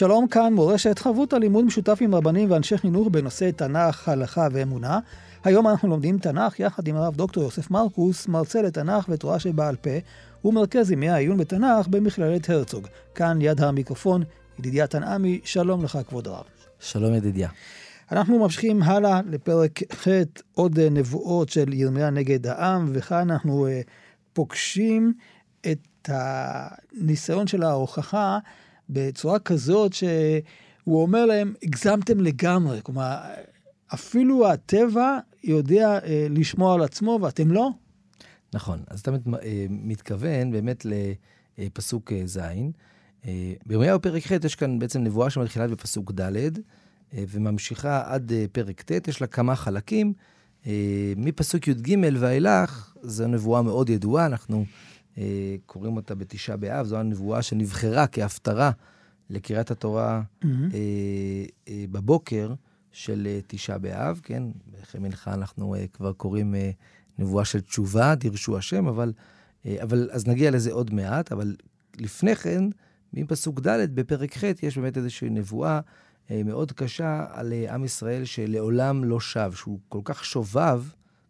[0.00, 4.98] שלום כאן מורשת חברות הלימוד משותף עם רבנים ואנשי חינוך בנושא תנ"ך, הלכה ואמונה.
[5.44, 9.90] היום אנחנו לומדים תנ"ך יחד עם הרב דוקטור יוסף מרקוס, מרצה לתנ"ך ותורה שבעל פה,
[10.44, 12.86] ומרכז ימי העיון בתנ"ך במכללת הרצוג.
[13.14, 14.22] כאן ליד המיקרופון,
[14.58, 16.44] ידידיה תנעמי, שלום לך כבוד הרב.
[16.78, 17.48] שלום ידידיה.
[18.12, 20.08] אנחנו ממשיכים הלאה לפרק ח',
[20.54, 23.70] עוד נבואות של ירמיה נגד העם, וכאן אנחנו uh,
[24.32, 25.12] פוגשים
[25.70, 28.38] את הניסיון של ההוכחה
[28.92, 32.80] בצורה כזאת שהוא אומר להם, הגזמתם לגמרי.
[32.82, 33.18] כלומר,
[33.94, 37.70] אפילו הטבע יודע אה, לשמור על עצמו ואתם לא.
[38.54, 40.86] נכון, אז אתה מת, אה, מתכוון באמת
[41.58, 42.38] לפסוק אה, ז'.
[43.26, 46.58] אה, בירמיהו פרק ח' יש כאן בעצם נבואה שמתחילה בפסוק ד'
[47.14, 50.12] וממשיכה עד פרק ט', יש לה כמה חלקים.
[51.16, 54.64] מפסוק י"ג ואילך, זו נבואה מאוד ידועה, אנחנו אה,
[55.66, 58.70] קוראים אותה בתשעה באב, זו הנבואה שנבחרה כהפטרה
[59.30, 60.46] לקריאת התורה mm-hmm.
[60.74, 62.54] אה, אה, בבוקר
[62.92, 64.42] של אה, תשעה באב, כן?
[64.82, 66.70] אחרי מלכה אנחנו אה, כבר קוראים אה,
[67.18, 69.12] נבואה של תשובה, דירשו השם, אבל,
[69.66, 71.56] אה, אבל אז נגיע לזה עוד מעט, אבל
[71.98, 72.64] לפני כן,
[73.12, 75.80] מפסוק ד' בפרק ח' יש באמת איזושהי נבואה
[76.30, 80.82] אה, מאוד קשה על אה, עם ישראל שלעולם לא שב, שהוא כל כך שובב,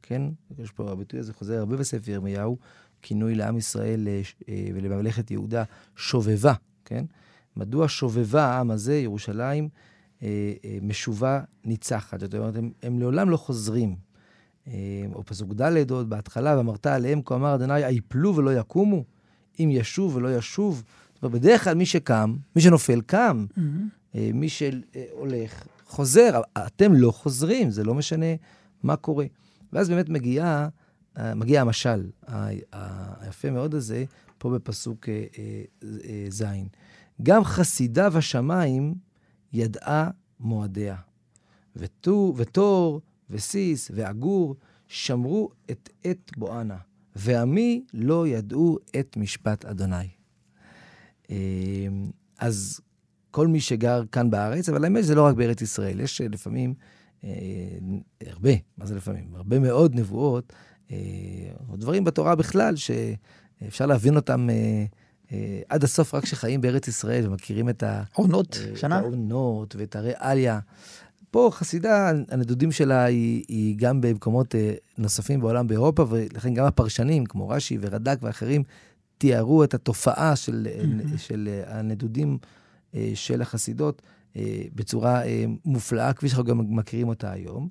[0.02, 0.22] כן?
[0.58, 2.58] יש פה, הביטוי הזה חוזר הרבה בספר ירמיהו,
[3.02, 5.64] כינוי לעם ישראל אה, אה, ולממלכת יהודה,
[5.96, 6.52] שובבה,
[6.84, 7.04] כן?
[7.56, 9.68] מדוע שובבה העם הזה, ירושלים,
[10.22, 12.20] אה, משובה ניצחת?
[12.20, 14.10] זאת אומרת, הם, הם לעולם לא חוזרים.
[15.14, 19.04] או פסוק ד' עוד בהתחלה, ואמרת עליהם, כה אמר אדוני, היפלו ולא יקומו,
[19.60, 20.82] אם ישוב ולא ישוב.
[21.14, 23.46] זאת אומרת, בדרך כלל מי שקם, מי שנופל, קם.
[23.58, 24.18] Mm-hmm.
[24.34, 26.40] מי שהולך, חוזר.
[26.66, 28.26] אתם לא חוזרים, זה לא משנה
[28.82, 29.26] מה קורה.
[29.72, 30.68] ואז באמת מגיעה
[31.18, 32.10] מגיע המשל
[33.20, 34.04] היפה מאוד הזה,
[34.38, 35.24] פה בפסוק אה,
[35.84, 36.44] אה, ז'.
[37.22, 38.94] גם חסידיו השמיים
[39.52, 40.10] ידעה
[40.40, 40.96] מועדיה.
[41.76, 43.00] ותור
[43.30, 44.56] וסיס ועגור
[44.88, 46.76] שמרו את עת בואנה,
[47.16, 50.08] ועמי לא ידעו את משפט אדוני.
[52.38, 52.80] אז
[53.30, 56.74] כל מי שגר כאן בארץ, אבל האמת שזה לא רק בארץ ישראל, יש לפעמים,
[58.26, 59.34] הרבה, מה זה לפעמים?
[59.34, 60.52] הרבה מאוד נבואות
[60.90, 64.84] או אה, דברים בתורה בכלל, שאפשר להבין אותם אה,
[65.32, 68.98] אה, עד הסוף רק כשחיים בארץ ישראל ומכירים את העונות, שנה.
[68.98, 70.58] העונות ואת הריאליה.
[71.30, 74.54] פה חסידה, הנדודים שלה היא, היא גם במקומות
[74.98, 78.62] נוספים בעולם באירופה, ולכן גם הפרשנים, כמו רש"י ורד"ק ואחרים,
[79.18, 81.18] תיארו את התופעה של, mm-hmm.
[81.18, 82.38] של הנדודים
[83.14, 84.02] של החסידות
[84.74, 85.22] בצורה
[85.64, 87.68] מופלאה, כפי שאנחנו גם מכירים אותה היום.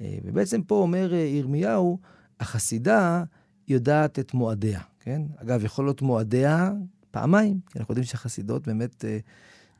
[0.00, 1.98] ובעצם פה אומר ירמיהו,
[2.40, 3.24] החסידה
[3.68, 5.22] יודעת את מועדיה, כן?
[5.36, 6.72] אגב, יכול להיות מועדיה
[7.10, 9.18] פעמיים, כי אנחנו יודעים שהחסידות באמת אה,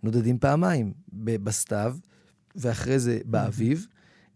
[0.02, 1.96] נודדים פעמיים, בסתיו,
[2.56, 3.86] ואחרי זה באביב.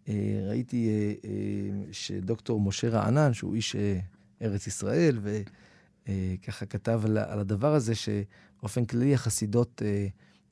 [0.09, 3.99] אה, ראיתי אה, אה, שדוקטור משה רענן, שהוא איש אה,
[4.43, 10.07] ארץ ישראל, וככה אה, כתב על, על הדבר הזה, שבאופן כללי החסידות אה,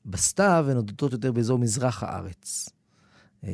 [0.05, 2.69] בסתיו הן נודדות יותר באזור מזרח הארץ.
[3.43, 3.51] אה,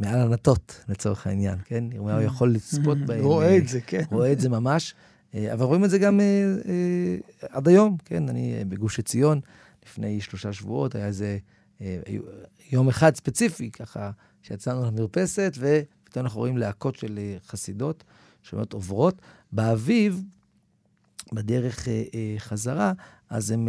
[0.00, 1.84] מעל ענתות, לצורך העניין, כן?
[1.92, 2.22] ירמיהו mm.
[2.22, 3.06] יכול לצפות mm.
[3.06, 3.24] בהם.
[3.24, 4.02] רואה את זה, כן.
[4.10, 4.94] רואה את זה ממש.
[5.34, 6.24] אה, אבל רואים את זה גם אה,
[6.68, 7.16] אה,
[7.48, 8.28] עד היום, כן?
[8.28, 9.40] אני בגוש עציון,
[9.86, 11.38] לפני שלושה שבועות, היה איזה
[12.72, 14.10] יום אחד ספציפי, ככה,
[14.42, 18.04] שיצאנו למרפסת, ופתאום אנחנו רואים להקות של חסידות,
[18.42, 19.22] שבאמת עוברות.
[19.52, 20.22] באביב,
[21.32, 21.88] בדרך
[22.38, 22.92] חזרה,
[23.30, 23.68] אז הם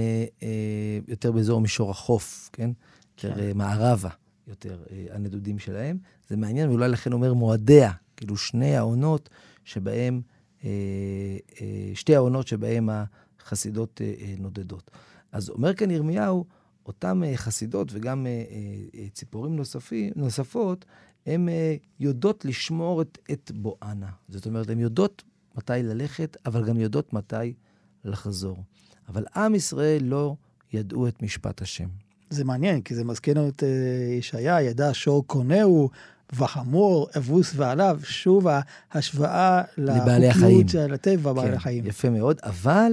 [1.08, 2.70] יותר באזור מישור החוף, כן?
[3.18, 3.58] יותר כן.
[3.58, 4.10] מערבה.
[4.48, 5.98] יותר, אה, הנדודים שלהם.
[6.30, 9.30] זה מעניין, ואולי לכן אומר מועדיה, כאילו שני העונות
[9.64, 10.22] שבהם,
[10.64, 10.70] אה,
[11.62, 12.90] אה, שתי העונות שבהם
[13.40, 14.02] החסידות
[14.38, 14.92] נודדות.
[15.32, 16.46] אז אומר כאן ירמיהו,
[16.86, 18.28] אותן חסידות וגם
[19.14, 20.86] ציפורים נוספים, נוספות,
[21.26, 21.50] הן
[22.00, 24.10] יודעות לשמור את, את בואנה.
[24.30, 25.24] זאת אומרת, הן יודעות
[25.56, 27.54] מתי ללכת, אבל גם יודעות מתי
[28.06, 28.64] לחזור.
[29.08, 30.36] אבל עם ישראל לא
[30.74, 31.88] ידעו את משפט השם.
[32.32, 35.90] זה מעניין, כי זה מזכיר לנו את אה, ישעיה, ידע שור קונהו,
[36.34, 38.48] וחמור, אבוס ועליו, שוב
[38.92, 39.62] ההשוואה
[40.30, 41.86] החיים, של הטבע, בעלי כן, החיים.
[41.86, 42.92] יפה מאוד, אבל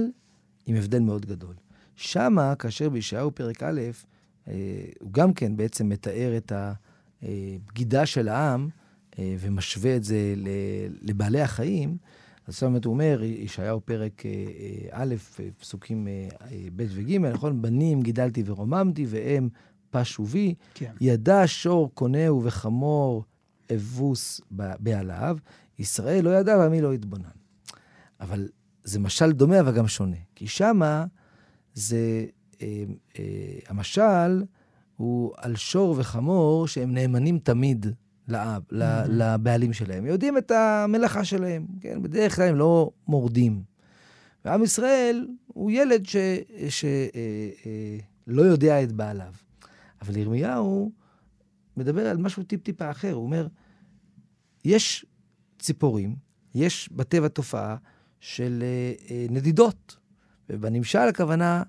[0.65, 1.53] עם הבדל מאוד גדול.
[1.95, 3.81] שמה, כאשר בישעיהו פרק א',
[4.99, 6.51] הוא גם כן בעצם מתאר את
[7.21, 8.69] הבגידה של העם
[9.19, 10.33] ומשווה את זה
[11.01, 11.97] לבעלי החיים.
[12.49, 14.23] אז זאת אומרת, הוא אומר, ישעיהו פרק
[14.91, 15.15] א',
[15.59, 16.07] פסוקים
[16.75, 17.61] ב' וג', נכון?
[17.61, 19.49] בנים גידלתי ורוממתי, והם
[19.89, 20.55] פשו בי.
[20.73, 20.93] כן.
[21.01, 23.23] ידע שור קונהו וחמור
[23.75, 25.37] אבוס בעליו,
[25.79, 27.29] ישראל לא ידע ועמי לא התבונן.
[28.19, 28.49] אבל
[28.83, 30.17] זה משל דומה, אבל גם שונה.
[30.35, 31.05] כי שמה
[31.73, 32.25] זה,
[32.61, 32.83] אה,
[33.19, 34.43] אה, המשל
[34.95, 37.85] הוא על שור וחמור שהם נאמנים תמיד
[38.29, 38.61] לאב.
[39.09, 40.05] לבעלים שלהם.
[40.05, 42.01] יודעים את המלאכה שלהם, כן?
[42.01, 43.63] בדרך כלל הם לא מורדים.
[44.45, 46.19] ועם ישראל הוא ילד שלא
[46.83, 47.97] אה, אה,
[48.27, 49.33] לא יודע את בעליו.
[50.01, 50.91] אבל ירמיהו
[51.77, 53.13] מדבר על משהו טיפ-טיפה אחר.
[53.13, 53.47] הוא אומר,
[54.65, 55.05] יש
[55.59, 56.15] ציפורים,
[56.55, 57.75] יש בטבע תופעה
[58.19, 59.97] של אה, אה, נדידות.
[60.49, 61.63] ובנמשל הכוונה,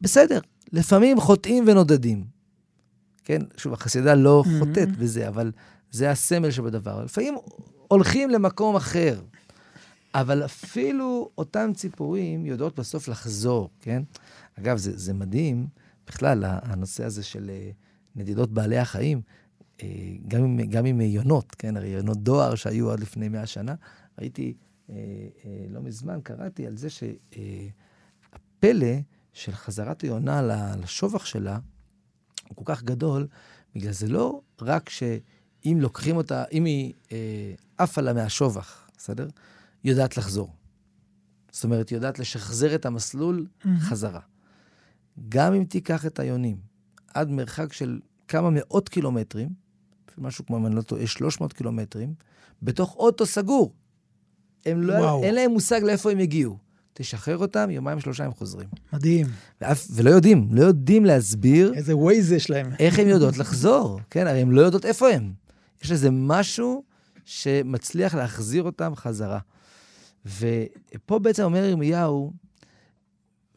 [0.00, 0.40] בסדר,
[0.72, 2.33] לפעמים חוטאים ונודדים.
[3.24, 4.58] כן, שוב, החסידה לא mm-hmm.
[4.58, 5.52] חוטאת בזה, אבל
[5.90, 7.04] זה הסמל שבדבר.
[7.04, 7.34] לפעמים
[7.88, 9.20] הולכים למקום אחר,
[10.14, 14.02] אבל אפילו אותן ציפורים יודעות בסוף לחזור, כן?
[14.58, 15.66] אגב, זה, זה מדהים,
[16.06, 17.70] בכלל, הנושא הזה של אה,
[18.16, 19.20] נדידות בעלי החיים,
[19.82, 19.88] אה,
[20.28, 21.76] גם עם, גם עם יונות, כן?
[21.76, 23.74] הרי יונות דואר שהיו עד לפני מאה שנה,
[24.18, 24.54] ראיתי
[24.90, 24.94] אה,
[25.68, 28.96] לא מזמן, קראתי על זה שהפלא
[29.32, 30.42] של חזרת היונה
[30.82, 31.58] לשובח שלה
[32.54, 33.26] הוא כל כך גדול,
[33.74, 39.28] בגלל זה לא רק שאם לוקחים אותה, אם היא אה, עפה לה מהשובח, בסדר?
[39.82, 40.52] היא יודעת לחזור.
[41.52, 43.68] זאת אומרת, היא יודעת לשחזר את המסלול mm-hmm.
[43.80, 44.20] חזרה.
[45.28, 46.56] גם אם תיקח את היונים
[47.14, 49.48] עד מרחק של כמה מאות קילומטרים,
[50.18, 52.14] משהו כמו, אם אני לא טועה, 300 קילומטרים,
[52.62, 53.72] בתוך אוטו סגור.
[54.66, 56.58] הם לא, אין להם מושג לאיפה הם הגיעו.
[56.94, 58.68] תשחרר אותם, יומיים שלושה הם חוזרים.
[58.92, 59.26] מדהים.
[59.60, 61.72] ואף, ולא יודעים, לא יודעים להסביר...
[61.74, 62.66] איזה ווייז יש להם.
[62.78, 64.26] איך הן יודעות לחזור, כן?
[64.26, 65.32] הרי הן לא יודעות איפה הם.
[65.82, 66.84] יש איזה משהו
[67.24, 69.38] שמצליח להחזיר אותם חזרה.
[70.26, 72.32] ופה בעצם אומר ירמיהו,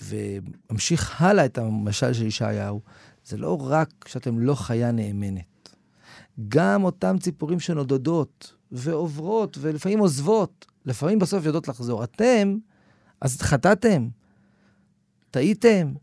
[0.02, 2.82] וממשיך הלאה את המשל של ישעיהו,
[3.26, 5.76] זה לא רק שאתם לא חיה נאמנת.
[6.48, 12.04] גם אותן ציפורים שנודדות ועוברות ולפעמים עוזבות, לפעמים בסוף יודעות לחזור.
[12.04, 12.58] אתם,
[13.22, 14.08] אז חטאתם,
[15.32, 15.94] טעיתם,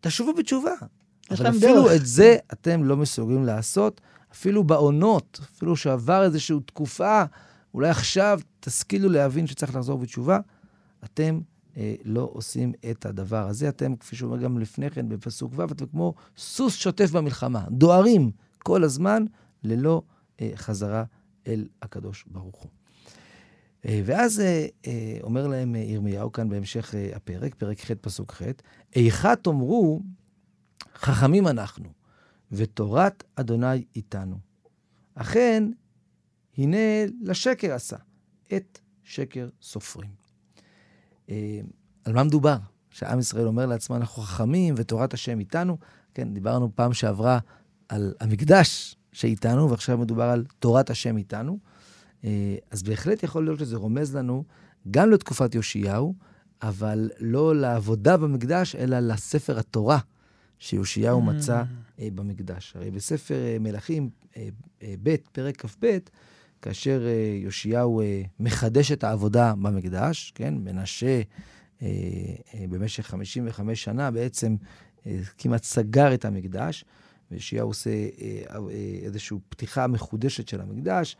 [0.00, 0.74] תשובו בתשובה.
[1.30, 1.92] אבל אפילו דרך.
[1.96, 4.00] את זה אתם לא מסוגלים לעשות,
[4.32, 7.24] אפילו בעונות, אפילו שעבר איזושהי תקופה,
[7.74, 10.38] אולי עכשיו תשכילו להבין שצריך לחזור בתשובה,
[11.04, 11.40] אתם
[11.76, 13.68] אה, לא עושים את הדבר הזה.
[13.68, 18.84] אתם, כפי שאומר גם לפני כן בפסוק ו', אתם כמו סוס שוטף במלחמה, דוהרים כל
[18.84, 19.24] הזמן
[19.64, 20.02] ללא
[20.40, 21.04] אה, חזרה
[21.46, 22.70] אל הקדוש ברוך הוא.
[23.88, 28.42] אה, ואז אה, אה, אומר להם ירמיהו כאן בהמשך הפרק, פרק ח' פסוק ח',
[28.96, 30.00] איכה תאמרו,
[30.94, 31.88] חכמים אנחנו,
[32.52, 34.36] ותורת אדוני איתנו.
[35.14, 35.64] אכן,
[36.58, 36.76] הנה
[37.20, 37.96] לשקר עשה,
[38.54, 40.10] את שקר סופרים.
[42.04, 42.56] על מה מדובר?
[42.90, 45.78] שעם ישראל אומר לעצמו, אנחנו חכמים ותורת השם איתנו.
[46.14, 47.38] כן, דיברנו פעם שעברה
[47.88, 51.58] על המקדש שאיתנו, ועכשיו מדובר על תורת השם איתנו.
[52.24, 54.44] אה, אז בהחלט יכול להיות שזה רומז לנו
[54.90, 56.14] גם לתקופת יאשיהו,
[56.62, 59.98] אבל לא לעבודה במקדש, אלא לספר התורה
[60.58, 61.24] שיאשיהו mm.
[61.24, 61.62] מצא
[62.00, 62.72] אה, במקדש.
[62.76, 64.10] הרי בספר אה, מלכים
[65.02, 65.98] ב', פרק כ"ב,
[66.62, 67.02] כאשר
[67.44, 68.02] יאשיהו
[68.40, 71.22] מחדש את העבודה במקדש, כן, מנשה
[72.70, 74.56] במשך 55 שנה בעצם
[75.38, 76.84] כמעט סגר את המקדש,
[77.30, 77.90] ויאשיהו עושה
[79.02, 81.16] איזושהי פתיחה מחודשת של המקדש,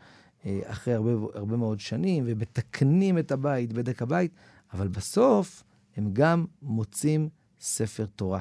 [0.63, 4.31] אחרי הרבה, הרבה מאוד שנים, ומתקנים את הבית, בדק הבית,
[4.73, 5.63] אבל בסוף
[5.97, 8.39] הם גם מוצאים ספר תורה.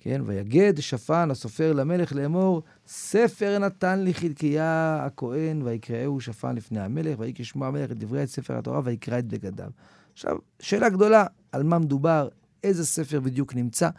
[0.00, 7.18] כן, ויגד שפן הסופר למלך לאמור, ספר נתן לי חלקיה הכהן, ויקראהו שפן לפני המלך,
[7.18, 9.70] ויקרא שמוע המלך את דברי את ספר התורה, ויקרא את בגדיו.
[10.12, 12.28] עכשיו, שאלה גדולה, על מה מדובר,
[12.64, 13.90] איזה ספר בדיוק נמצא,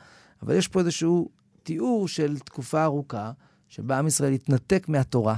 [0.42, 1.30] אבל יש פה איזשהו
[1.64, 3.32] תיאור של תקופה ארוכה,
[3.70, 5.36] שבה עם ישראל התנתק מהתורה,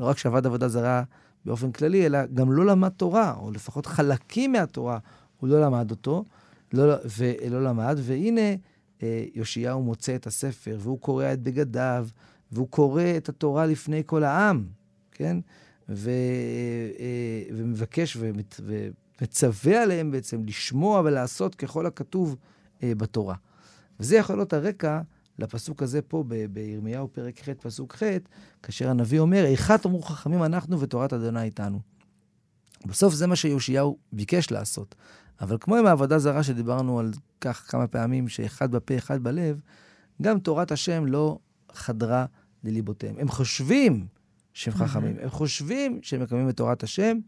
[0.00, 1.02] לא רק שעבד עבודה זרה
[1.44, 4.98] באופן כללי, אלא גם לא למד תורה, או לפחות חלקים מהתורה,
[5.40, 6.24] הוא לא למד אותו,
[6.72, 8.54] לא, ולא למד, והנה
[9.02, 12.08] אה, יאשיהו מוצא את הספר, והוא קורע את בגדיו,
[12.52, 14.64] והוא קורא את התורה לפני כל העם,
[15.12, 15.36] כן?
[15.88, 16.10] ו,
[16.98, 18.60] אה, ומבקש ומת,
[19.20, 22.36] ומצווה עליהם בעצם לשמוע ולעשות ככל הכתוב
[22.82, 23.34] אה, בתורה.
[24.00, 25.00] וזה יכול להיות הרקע
[25.38, 28.02] לפסוק הזה פה בירמיהו פרק ח', פסוק ח',
[28.62, 31.80] כאשר הנביא אומר, איכה תאמרו חכמים אנחנו ותורת אדוני איתנו.
[32.86, 34.94] בסוף זה מה שיאשיהו ביקש לעשות.
[35.40, 39.60] אבל כמו עם העבודה זרה שדיברנו על כך כמה פעמים, שאחד בפה, אחד בלב,
[40.22, 41.38] גם תורת השם לא
[41.72, 42.26] חדרה
[42.64, 43.14] לליבותיהם.
[43.18, 44.06] הם חושבים
[44.52, 47.18] שהם חכמים, הם חושבים שהם מקיימים את תורת השם,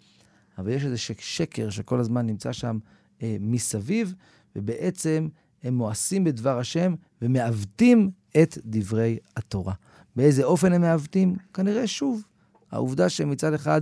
[0.59, 2.79] אבל יש איזה שקר שכל הזמן נמצא שם
[3.23, 4.15] אה, מסביב,
[4.57, 5.29] ובעצם
[5.63, 8.11] הם מואסים בדבר השם ומעוותים
[8.43, 9.75] את דברי התורה.
[10.17, 11.37] באיזה אופן הם מעוותים?
[11.55, 12.23] כנראה שוב,
[12.71, 13.81] העובדה שהם מצד אחד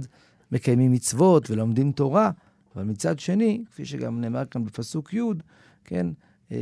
[0.52, 2.30] מקיימים מצוות ולומדים תורה,
[2.74, 5.20] אבל מצד שני, כפי שגם נאמר כאן בפסוק י',
[5.84, 6.06] כן,
[6.52, 6.56] אה,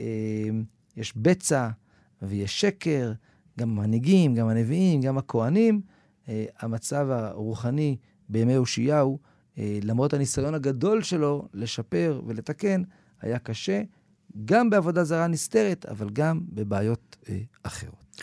[0.00, 0.50] אה,
[0.96, 1.68] יש בצע
[2.22, 3.12] ויש שקר,
[3.58, 5.80] גם המנהיגים, גם הנביאים, גם הכוהנים.
[6.28, 7.96] אה, המצב הרוחני
[8.28, 9.18] בימי הושיעהו,
[9.58, 12.82] אה, למרות הניסיון הגדול שלו לשפר ולתקן,
[13.20, 13.82] היה קשה,
[14.44, 18.22] גם בעבודה זרה נסתרת, אבל גם בבעיות אה, אחרות.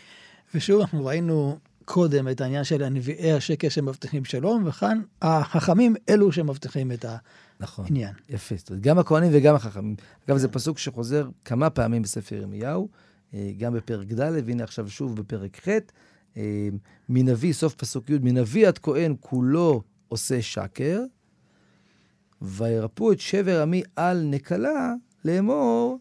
[0.56, 6.92] ושוב, אנחנו ראינו קודם את העניין של הנביאי השקר שמבטיחים שלום, וכאן החכמים אלו שמבטיחים
[6.92, 7.06] את
[7.60, 8.14] נכון, העניין.
[8.30, 8.56] יפה.
[8.58, 9.96] זאת אומרת, גם הכהנים וגם החכמים.
[10.28, 12.90] אגב, זה פסוק שחוזר כמה פעמים בספר ירמיהו,
[13.34, 15.70] אה, גם בפרק ד', והנה עכשיו שוב בפרק ח',
[16.38, 16.70] אה,
[17.10, 21.02] מנביא, סוף פסוק י', מנביא עד כהן כולו עושה שקר,
[22.42, 24.94] וירפאו את שבר עמי על נקלה,
[25.26, 26.00] לאמור,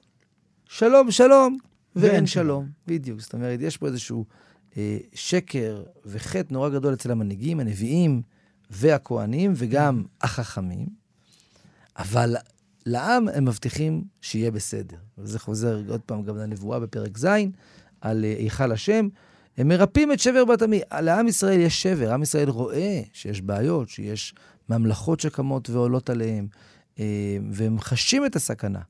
[0.69, 1.57] שלום, שלום,
[1.97, 2.69] ואין שלום.
[2.87, 3.21] בדיוק.
[3.21, 4.25] זאת אומרת, יש פה איזשהו
[4.77, 8.23] אה, שקר וחטא נורא גדול אצל המנהיגים, הנביאים
[8.71, 10.87] והכוהנים, וגם החכמים,
[11.99, 12.37] אבל
[12.87, 14.97] לעם הם מבטיחים שיהיה בסדר.
[15.19, 17.27] וזה חוזר עוד פעם גם לנבואה בפרק ז',
[18.01, 19.09] על אה, היכל השם.
[19.57, 20.81] הם מרפאים את שבר בת עמי.
[21.01, 24.35] לעם ישראל יש שבר, עם ישראל רואה שיש בעיות, שיש
[24.69, 26.47] ממלכות שקמות ועולות עליהם,
[26.99, 27.05] אה,
[27.51, 28.81] והם חשים את הסכנה.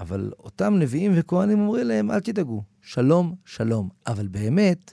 [0.00, 3.88] אבל אותם נביאים וכהנים אומרים להם, אל תדאגו, שלום, שלום.
[4.06, 4.92] אבל באמת,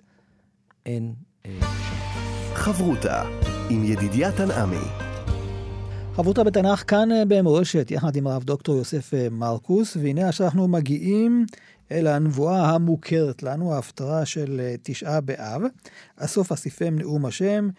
[0.85, 1.13] אין
[1.45, 1.59] אה.
[2.53, 3.23] חברותה
[3.69, 4.85] עם ידידיה תנעמי.
[6.15, 10.67] חברותה בתנ"ך כאן אה, במורשת, יחד עם הרב דוקטור יוסף אה, מרקוס, והנה עכשיו אנחנו
[10.67, 11.45] מגיעים
[11.91, 15.61] אל הנבואה המוכרת לנו, ההפטרה של תשעה באב.
[16.17, 17.69] הסוף אסיפם נאום השם,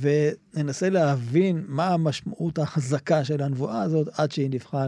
[0.00, 4.86] וננסה להבין מה המשמעות החזקה של הנבואה הזאת עד שהיא נבחרה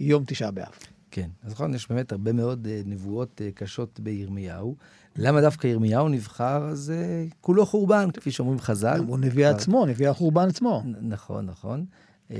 [0.00, 0.72] ליום תשעה באב.
[1.10, 4.76] כן, אז נכון, יש באמת הרבה מאוד uh, נבואות uh, קשות בירמיהו.
[5.16, 6.68] למה דווקא ירמיהו נבחר?
[6.68, 6.92] אז
[7.40, 9.04] כולו חורבן, כפי שאומרים חז"ל.
[9.06, 10.82] הוא נביא עצמו, נביא החורבן עצמו.
[11.00, 11.84] נכון, נכון.
[12.28, 12.32] Uh,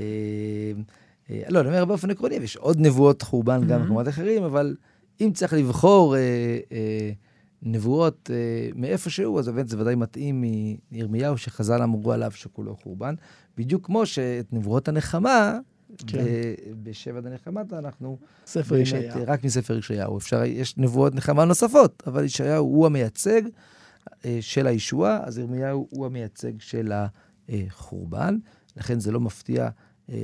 [1.49, 4.75] לא, אני אומר באופן עקרוני, יש עוד נבואות חורבן גם במקומות אחרים, אבל
[5.21, 6.15] אם צריך לבחור
[7.63, 10.43] נבואות uh, מאיפשהו, אז באמת זה ודאי מתאים
[10.91, 13.15] מירמיהו, שחז"ל אמרו עליו שכולו חורבן.
[13.57, 15.59] בדיוק כמו שאת נבואות הנחמה,
[16.07, 16.23] כן.
[16.83, 18.17] בשבע דנחמת אנחנו...
[18.45, 19.19] ספר ישעיהו.
[19.27, 20.17] רק מספר ישעיהו.
[20.17, 23.41] אפשר, יש נבואות נחמה נוספות, אבל ישעיהו הוא המייצג
[24.41, 26.91] של הישועה, אז ירמיהו הוא המייצג של
[27.49, 28.37] החורבן.
[28.77, 29.69] לכן זה לא מפתיע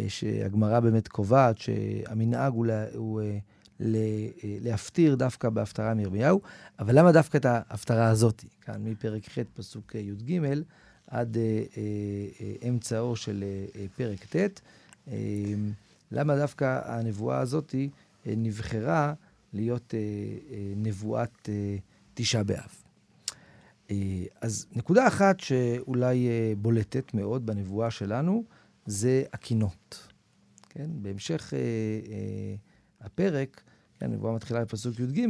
[0.07, 3.21] שהגמרא באמת קובעת שהמנהג הוא, לה, הוא
[4.41, 6.41] להפטיר דווקא בהפטרה מירמיהו.
[6.79, 8.43] אבל למה דווקא את ההפטרה הזאת?
[8.61, 10.39] כאן מפרק ח' פסוק י"ג
[11.07, 11.37] עד
[12.69, 13.43] אמצעו של
[13.95, 14.61] פרק ט'.
[15.07, 15.71] אמ,
[16.11, 19.13] למה דווקא הנבואה הזאת אה, נבחרה
[19.53, 21.49] להיות אה, אה, נבואת
[22.13, 22.81] תשעה באב?
[24.41, 28.43] אז נקודה אחת שאולי בולטת מאוד בנבואה שלנו,
[28.85, 30.07] זה הקינות.
[30.69, 30.89] כן?
[31.01, 31.53] בהמשך
[33.01, 33.61] הפרק,
[33.99, 35.27] כן, הנבואה מתחילה בפסוק י"ג,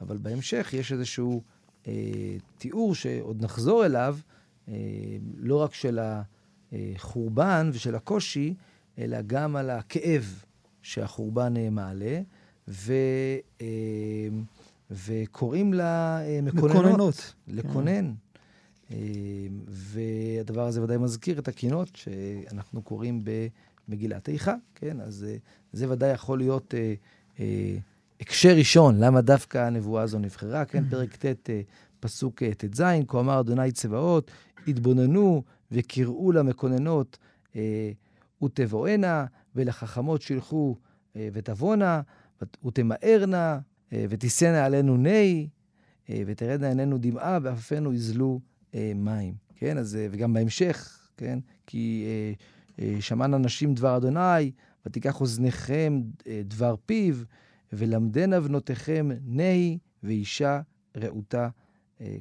[0.00, 1.42] אבל בהמשך יש איזשהו
[2.58, 4.18] תיאור שעוד נחזור אליו,
[5.36, 5.98] לא רק של
[6.72, 8.54] החורבן ושל הקושי,
[8.98, 10.44] אלא גם על הכאב
[10.82, 12.20] שהחורבן מעלה,
[12.68, 12.92] ו,
[13.60, 13.66] אה,
[14.90, 16.76] וקוראים לה אה, מקוננות.
[16.76, 17.34] מקוננות.
[17.48, 18.12] לקונן.
[18.90, 18.96] אה,
[19.66, 23.24] והדבר הזה ודאי מזכיר את הקינות שאנחנו קוראים
[23.88, 25.00] במגילת איכה, כן?
[25.00, 25.26] אז
[25.72, 26.74] זה ודאי יכול להיות
[28.20, 30.84] הקשר ראשון, למה דווקא הנבואה הזו נבחרה, כן?
[30.84, 30.90] Mm-hmm.
[30.90, 31.50] פרק ט',
[32.00, 34.30] פסוק ט"ז, כה אמר אדוני צבאות,
[34.68, 37.18] התבוננו וקראו למקוננות
[38.42, 40.76] ותבואנה, ולחכמות שילחו
[41.16, 42.00] אה, ותבואנה,
[42.64, 43.58] ותמהרנה,
[43.92, 45.48] אה, ותישאנה עלינו נהי,
[46.10, 48.40] אה, ותרדנה עינינו דמעה, ועפפינו יזלו
[48.94, 49.34] מים.
[49.54, 52.06] כן, אז, וגם בהמשך, כן, כי
[53.00, 54.52] שמענה נשים דבר אדוני,
[54.86, 56.02] ותיקח אוזניכם
[56.44, 57.14] דבר פיו,
[57.72, 60.60] ולמדנה בנותיכם נהי, ואישה
[60.96, 61.48] רעותה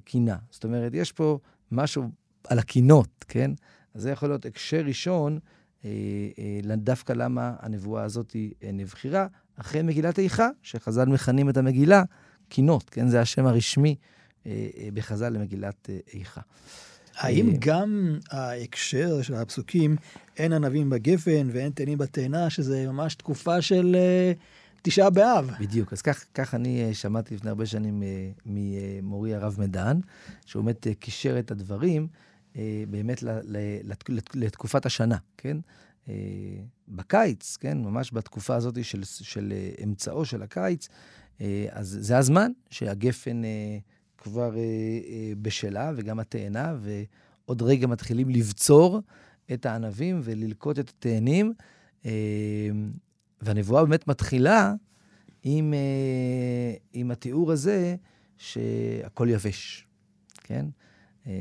[0.04, 0.38] קינה.
[0.52, 1.40] זאת אומרת, יש פה
[1.72, 2.04] משהו
[2.48, 3.52] על הקינות, כן?
[3.94, 5.40] אז זה יכול להיות הקשר ראשון
[6.78, 9.28] דווקא למה הנבואה הזאת אה, נבחרה,
[9.58, 12.04] אחרי מגילת איכה, שחז"ל מכנים את המגילה
[12.50, 13.08] קינות, כן?
[13.08, 13.96] זה השם הרשמי
[14.94, 16.42] בחז"ל למגילת איכה.
[17.16, 19.96] האם גם ההקשר של הפסוקים,
[20.38, 23.96] אין ענבים בגפן ואין תאנים בתאנה, שזה ממש תקופה של
[24.86, 25.52] תשעה באב.
[25.60, 25.94] בדיוק.
[25.94, 28.08] אז כך, כך אני אה, שמעתי לפני הרבה שנים אה,
[28.46, 30.00] ממורי הרב מדן,
[30.46, 32.08] שהוא באמת אה, קישר את הדברים
[32.90, 33.24] באמת
[34.34, 35.58] לתקופת השנה, כן?
[36.88, 37.78] בקיץ, כן?
[37.78, 40.88] ממש בתקופה הזאת של, של אמצעו של הקיץ,
[41.70, 43.42] אז זה הזמן שהגפן
[44.18, 44.56] כבר
[45.42, 49.02] בשלה, וגם התאנה, ועוד רגע מתחילים לבצור
[49.54, 51.54] את הענבים וללקוט את התאנים.
[53.42, 54.74] והנבואה באמת מתחילה
[55.44, 57.96] עם, אה, עם התיאור הזה
[58.38, 59.88] שהכל יבש,
[60.44, 60.66] כן?
[61.28, 61.32] אה,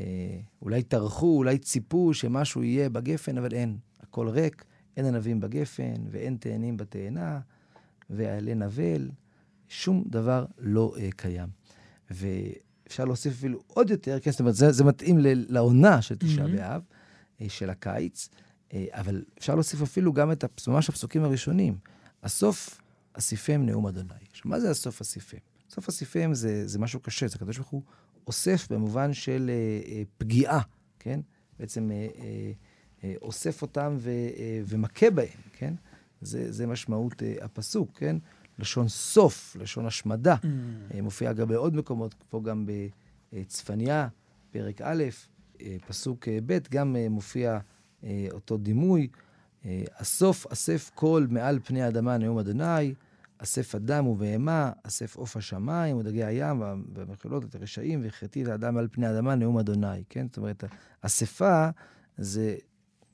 [0.61, 3.77] אולי טרחו, אולי ציפו שמשהו יהיה בגפן, אבל אין.
[4.15, 4.65] הכל ריק,
[4.97, 7.39] אין ענבים בגפן ואין תאנים בתאנה,
[8.09, 9.09] ועלה נבל,
[9.67, 11.49] שום דבר לא uh, קיים.
[12.11, 16.49] ואפשר להוסיף אפילו עוד יותר, כן, זאת אומרת, זה, זה מתאים לעונה של תשעה mm-hmm.
[16.51, 16.81] באב,
[17.39, 18.29] uh, של הקיץ,
[18.69, 21.77] uh, אבל אפשר להוסיף אפילו גם את ממש הפסוקים הראשונים.
[22.23, 22.81] הסוף
[23.13, 24.09] אסיפם נאום אדוני.
[24.31, 25.37] עכשיו, מה זה הסוף אסיפם?
[25.75, 27.81] סוף אסיפם זה, זה משהו קשה, זה הקדוש ברוך הוא
[28.27, 30.61] אוסף במובן של אה, אה, פגיעה,
[30.99, 31.19] כן?
[31.59, 32.51] בעצם אה, אה,
[33.03, 35.73] אה, אוסף אותם ו, אה, ומכה בהם, כן?
[36.21, 38.15] זה, זה משמעות אה, הפסוק, כן?
[38.59, 40.35] לשון סוף, לשון השמדה.
[40.35, 40.45] Mm.
[40.93, 42.65] אה, מופיע גם בעוד מקומות, פה גם
[43.33, 44.07] בצפניה,
[44.51, 45.03] פרק א',
[45.61, 47.59] אה, פסוק אה, ב', גם אה, מופיע
[48.03, 49.07] אה, אותו דימוי.
[49.91, 52.93] אסוף אסף קול מעל פני האדמה נאום אדוני,
[53.37, 56.63] אסף אדם ובהמה, אסף עוף השמיים ודגי הים
[56.93, 60.25] והמחילות את הרשעים והחטאתי את האדם על פני האדמה נאום אדוני, כן?
[60.27, 60.63] זאת אומרת,
[61.01, 61.69] אספה
[62.17, 62.55] זה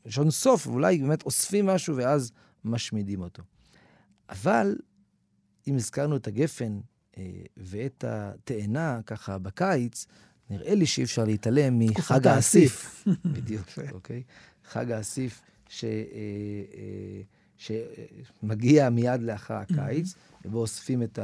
[0.06, 2.32] לשון סוף, ואולי באמת אוספים משהו ואז
[2.66, 3.44] משמידים אותו.
[4.30, 4.75] אבל
[5.68, 6.80] אם הזכרנו את הגפן
[7.18, 7.24] אה,
[7.58, 10.06] ואת התאנה ככה בקיץ,
[10.50, 13.06] נראה לי שאי אפשר להתעלם מחג האסיף.
[13.25, 14.24] בדיוק, אוקיי?
[14.63, 15.90] חג האסיף ש, אה,
[16.74, 17.22] אה,
[17.62, 20.13] שמגיע מיד לאחר הקיץ,
[20.46, 21.20] ובו אוספים את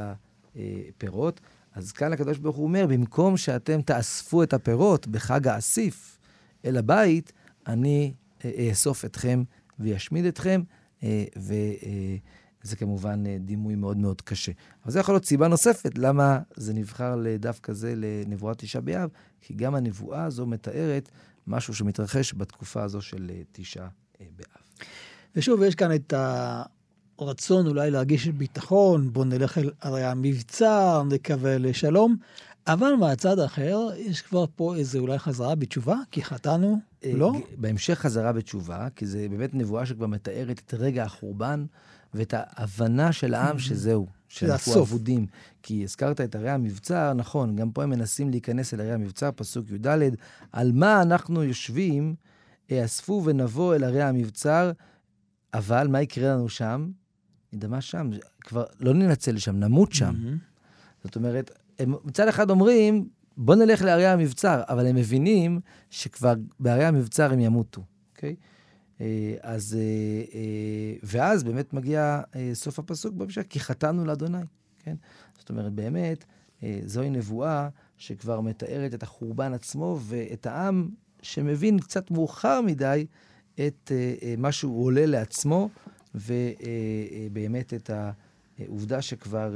[0.55, 1.39] הפירות.
[1.73, 6.19] אז כאן הקדוש ברוך הוא אומר, במקום שאתם תאספו את הפירות בחג האסיף
[6.65, 7.33] אל הבית,
[7.67, 8.13] אני
[8.45, 9.43] אה, אאסוף אתכם
[9.79, 10.61] וישמיד אתכם,
[11.35, 14.51] וזה כמובן דימוי מאוד מאוד קשה.
[14.83, 19.09] אבל זה יכול להיות סיבה נוספת למה זה נבחר לדווקא זה לנבואת תשעה באב,
[19.41, 21.09] כי גם הנבואה הזו מתארת
[21.47, 23.87] משהו שמתרחש בתקופה הזו של תשעה
[24.19, 24.87] באב.
[25.37, 26.13] ושוב, יש כאן את
[27.19, 32.15] הרצון אולי להרגיש ביטחון, בואו נלך אל הרי המבצר, נקווה לשלום,
[32.67, 37.33] אבל מהצד האחר, יש כבר פה איזה אולי חזרה בתשובה, כי חטאנו, אה, לא?
[37.57, 41.65] בהמשך חזרה בתשובה, כי זה באמת נבואה שכבר מתארת את רגע החורבן
[42.13, 45.25] ואת ההבנה של העם שזהו, שאנחנו אבודים.
[45.63, 49.65] כי הזכרת את ערי המבצר, נכון, גם פה הם מנסים להיכנס אל ערי המבצר, פסוק
[49.71, 49.87] י"ד,
[50.51, 52.15] על מה אנחנו יושבים
[52.71, 54.71] אספו ונבוא אל ערי המבצר,
[55.53, 56.91] אבל מה יקרה לנו שם?
[57.53, 60.13] נדמה שם, כבר לא ננצל שם, נמות שם.
[60.15, 61.03] Mm-hmm.
[61.03, 66.85] זאת אומרת, הם מצד אחד אומרים, בוא נלך לערי המבצר, אבל הם מבינים שכבר בערי
[66.85, 68.35] המבצר הם ימותו, אוקיי?
[69.01, 72.21] אה, אז, אה, אה, ואז באמת מגיע
[72.53, 74.37] סוף הפסוק במשך, כי חטאנו לאדוני,
[74.79, 74.95] כן?
[75.39, 76.25] זאת אומרת, באמת,
[76.85, 80.89] זוהי נבואה שכבר מתארת את החורבן עצמו ואת העם
[81.21, 83.05] שמבין קצת מאוחר מדי
[83.67, 85.69] את uh, uh, מה שהוא עולה לעצמו,
[86.15, 87.89] ובאמת uh, את
[88.59, 89.55] העובדה שכבר,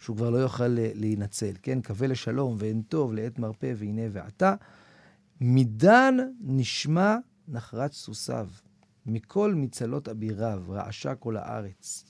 [0.00, 1.52] שהוא כבר לא יוכל להינצל.
[1.62, 4.54] כן, קווה לשלום ואין טוב לעת מרפא והנה ועתה.
[5.40, 7.16] מדן נשמע
[7.48, 8.48] נחרץ סוסיו,
[9.06, 12.04] מכל מצלות אביריו רעשה כל הארץ.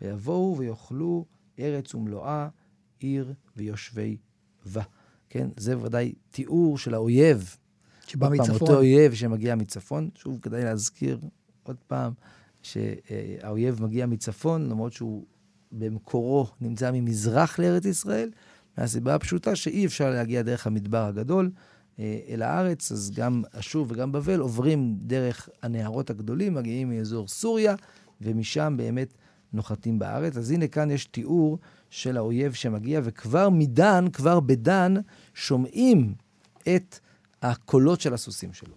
[0.00, 1.24] ויבואו ויאכלו
[1.58, 2.48] ארץ ומלואה,
[2.98, 4.16] עיר ויושבי
[4.72, 4.82] בה.
[5.28, 7.56] כן, זה ודאי תיאור של האויב
[8.06, 8.54] שבא מצפון.
[8.60, 10.10] אותו אויב שמגיע מצפון.
[10.14, 11.18] שוב, כדאי להזכיר
[11.62, 12.12] עוד פעם
[12.62, 15.24] שהאויב מגיע מצפון, למרות שהוא
[15.72, 18.30] במקורו נמצא ממזרח לארץ ישראל,
[18.78, 21.50] מהסיבה הפשוטה שאי אפשר להגיע דרך המדבר הגדול
[21.98, 27.74] אה, אל הארץ, אז גם אשור וגם בבל עוברים דרך הנהרות הגדולים, מגיעים מאזור סוריה,
[28.20, 29.14] ומשם באמת
[29.52, 30.36] נוחתים בארץ.
[30.36, 31.58] אז הנה כאן יש תיאור
[31.90, 34.94] של האויב שמגיע, וכבר מדן, כבר בדן,
[35.34, 36.14] שומעים
[36.76, 36.98] את
[37.44, 38.74] הקולות של הסוסים שלו.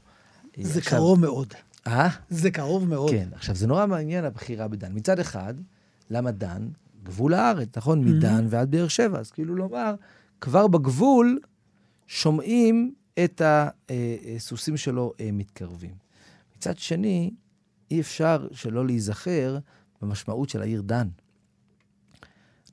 [0.61, 1.53] זה עכשיו, קרוב מאוד.
[1.87, 2.09] אה?
[2.29, 3.11] זה קרוב מאוד.
[3.11, 4.91] כן, עכשיו זה נורא מעניין הבחירה בדן.
[4.93, 5.53] מצד אחד,
[6.09, 6.67] למה דן?
[7.03, 8.03] גבול הארץ, נכון?
[8.03, 8.09] Mm-hmm.
[8.09, 9.19] מדן ועד באר שבע.
[9.19, 9.95] אז כאילו לומר,
[10.41, 11.39] כבר בגבול
[12.07, 13.41] שומעים את
[14.37, 15.95] הסוסים שלו אה, מתקרבים.
[16.57, 17.31] מצד שני,
[17.91, 19.57] אי אפשר שלא להיזכר
[20.01, 21.07] במשמעות של העיר דן.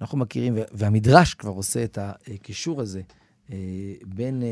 [0.01, 3.24] אנחנו מכירים, והמדרש כבר עושה את הקישור הזה אה,
[4.07, 4.49] בין אה,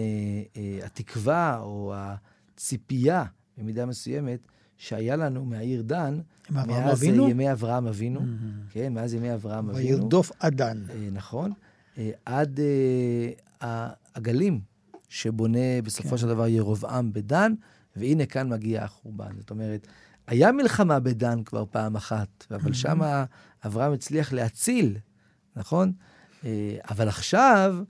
[0.56, 3.24] אה, התקווה או הציפייה,
[3.58, 4.38] במידה מסוימת,
[4.76, 7.28] שהיה לנו מהעיר דן, מאז אבינו?
[7.28, 8.72] ימי אברהם אבינו, Mhm.
[8.72, 9.88] כן, מאז ימי אברהם אבינו.
[9.88, 10.82] וירדוף עדן.
[10.90, 11.52] אה, נכון,
[11.98, 13.30] אה, עד אה,
[14.14, 14.60] העגלים
[15.08, 16.16] שבונה בסופו כן.
[16.16, 17.54] של דבר ירבעם בדן,
[17.96, 19.32] והנה כאן מגיע החורבן.
[19.38, 19.86] זאת אומרת,
[20.26, 23.00] היה מלחמה בדן כבר פעם אחת, אבל שם
[23.66, 24.96] אברהם הצליח להציל,
[25.56, 25.92] נכון?
[26.44, 27.84] אה, אבל עכשיו, אה,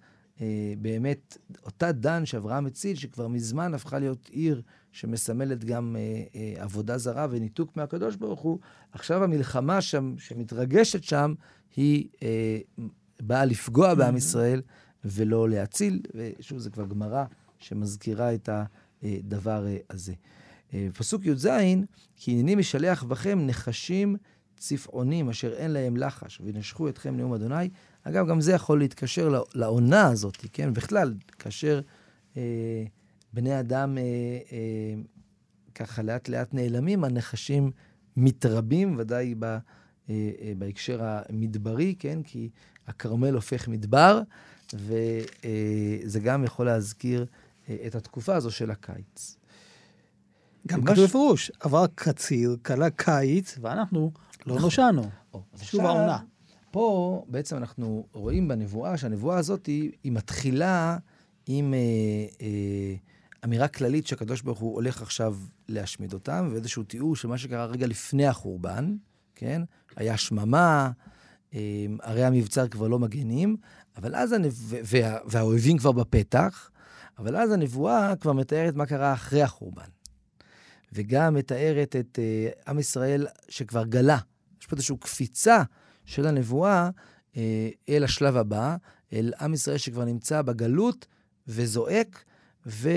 [0.79, 6.99] באמת, אותה דן שאברהם הציל, שכבר מזמן הפכה להיות עיר שמסמלת גם אה, אה, עבודה
[6.99, 8.59] זרה וניתוק מהקדוש ברוך הוא,
[8.93, 11.35] עכשיו המלחמה שם, שמתרגשת שם,
[11.77, 12.59] היא אה,
[13.23, 14.63] באה לפגוע בעם ישראל
[15.05, 17.25] ולא להציל, ושוב, זו כבר גמרא
[17.59, 18.49] שמזכירה את
[19.03, 20.13] הדבר אה, הזה.
[20.75, 21.49] אה, פסוק י"ז,
[22.17, 24.17] כי הנני משלח בכם נחשים
[24.63, 27.69] צפעונים אשר אין להם לחש, ונשכו אתכם נאום אדוני.
[28.03, 30.73] אגב, גם זה יכול להתקשר לא- לעונה הזאת, כן?
[30.75, 31.81] בכלל, כאשר
[32.37, 32.85] אה,
[33.33, 34.03] בני אדם אה,
[34.53, 34.95] אה,
[35.75, 37.71] ככה לאט לאט נעלמים, הנחשים
[38.17, 39.59] מתרבים, ודאי ב, אה,
[40.09, 42.23] אה, בהקשר המדברי, כן?
[42.23, 42.49] כי
[42.87, 44.23] הכרמל הופך מדבר,
[44.75, 47.27] וזה גם יכול להזכיר
[47.69, 49.37] אה, את התקופה הזו של הקיץ.
[50.69, 54.13] גם כתוב בפירוש, עבר קציר, כלה קיץ, ואנחנו
[54.47, 54.63] לא נכון.
[54.63, 55.03] נושענו.
[55.63, 56.19] שוב העונה.
[56.71, 60.97] פה בעצם אנחנו רואים בנבואה שהנבואה הזאת היא, היא מתחילה
[61.47, 61.79] עם אה,
[62.47, 62.95] אה,
[63.45, 65.37] אמירה כללית שהקדוש ברוך הוא הולך עכשיו
[65.69, 68.97] להשמיד אותם, ואיזשהו תיאור של מה שקרה רגע לפני החורבן,
[69.35, 69.63] כן?
[69.97, 70.91] היה שממה,
[71.55, 73.57] אה, ערי המבצר כבר לא מגנים,
[73.97, 74.53] אבל אז, הנב...
[74.59, 75.19] וה...
[75.27, 76.71] והאויבים כבר בפתח,
[77.19, 79.89] אבל אז הנבואה כבר מתארת מה קרה אחרי החורבן.
[80.93, 84.19] וגם מתארת את אה, עם ישראל שכבר גלה.
[84.61, 85.63] יש פה איזושהי קפיצה
[86.05, 86.91] של הנבואה
[87.37, 88.77] אה, אל השלב הבא,
[89.13, 91.07] אל עם ישראל שכבר נמצא בגלות
[91.47, 92.25] וזועק,
[92.67, 92.89] ויש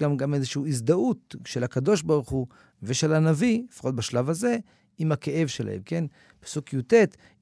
[0.00, 2.46] גם, גם איזושהי הזדהות של הקדוש ברוך הוא
[2.82, 4.56] ושל הנביא, לפחות בשלב הזה,
[4.98, 6.04] עם הכאב שלהם, כן?
[6.40, 6.94] פסוק י"ט,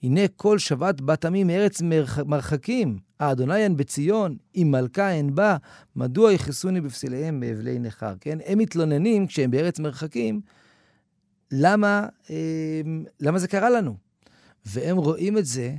[0.03, 2.19] הנה כל שבת בת עמי מארץ מרח...
[2.19, 5.57] מרחקים, האדוני הן בציון, אם מלכה הן בה,
[5.97, 8.39] מדוע יכסוני בפסיליהם באבלי נכר, כן?
[8.47, 10.41] הם מתלוננים כשהם בארץ מרחקים,
[11.53, 12.81] למה, אה,
[13.21, 13.97] למה זה קרה לנו?
[14.67, 15.75] והם רואים את זה,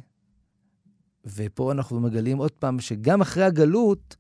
[1.26, 4.16] ופה אנחנו מגלים עוד פעם שגם אחרי הגלות,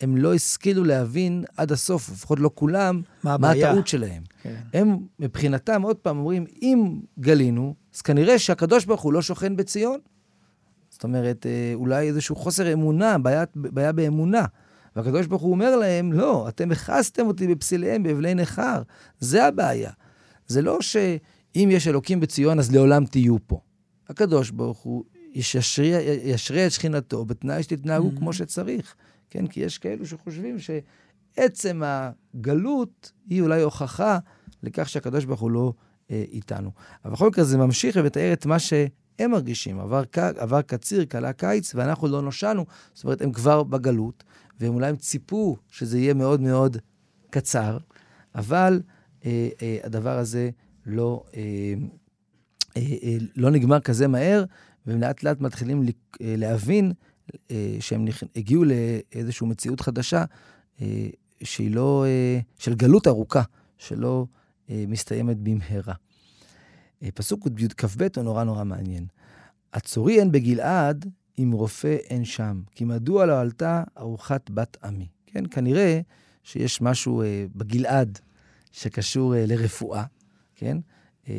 [0.00, 3.50] הם לא השכילו להבין עד הסוף, לפחות לא כולם, מה מה?
[3.50, 4.22] הטעות שלהם.
[4.42, 4.54] כן.
[4.74, 9.98] הם מבחינתם, עוד פעם, אומרים, אם גלינו, אז כנראה שהקדוש ברוך הוא לא שוכן בציון.
[10.90, 14.44] זאת אומרת, אה, אולי איזשהו חוסר אמונה, בעיה, בעיה באמונה.
[14.96, 18.82] והקדוש ברוך הוא אומר להם, לא, אתם הכסתם אותי בפסיליהם, באבלי נכר.
[19.20, 19.90] זה הבעיה.
[20.46, 23.60] זה לא שאם יש אלוקים בציון, אז לעולם תהיו פה.
[24.08, 28.94] הקדוש ברוך הוא ישרה, את שכינתו בתנאי שתתנהגו כמו שצריך.
[29.30, 34.18] כן, כי יש כאלו שחושבים שעצם הגלות היא אולי הוכחה
[34.62, 35.72] לכך שהקדוש ברוך הוא לא
[36.10, 36.70] אה, איתנו.
[37.04, 39.80] אבל בכל מקרה זה ממשיך ומתאר את מה שהם מרגישים.
[39.80, 42.66] עבר, ק- עבר קציר, כלה קיץ, ואנחנו לא נושענו.
[42.94, 44.24] זאת אומרת, הם כבר בגלות,
[44.60, 46.76] והם אולי הם ציפו שזה יהיה מאוד מאוד
[47.30, 47.78] קצר,
[48.34, 48.82] אבל
[49.24, 50.50] אה, אה, הדבר הזה
[50.86, 51.40] לא, אה,
[52.76, 54.44] אה, אה, לא נגמר כזה מהר,
[54.86, 56.92] והם לאט מתחילים אה, להבין
[57.80, 60.24] שהם נכ- הגיעו לאיזושהי מציאות חדשה,
[60.80, 61.08] אה,
[61.42, 63.42] שהיא לא, אה, של גלות ארוכה,
[63.78, 64.26] שלא
[64.70, 65.94] אה, מסתיימת במהרה.
[67.02, 69.06] אה, פסוק כ"ב הוא נורא נורא מעניין.
[69.72, 71.06] הצורי אין בגלעד,
[71.38, 75.08] אם רופא אין שם, כי מדוע לא עלתה ארוחת בת עמי.
[75.26, 76.00] כן, כנראה
[76.42, 78.18] שיש משהו אה, בגלעד
[78.72, 80.04] שקשור אה, לרפואה,
[80.54, 80.78] כן?
[81.28, 81.34] אה,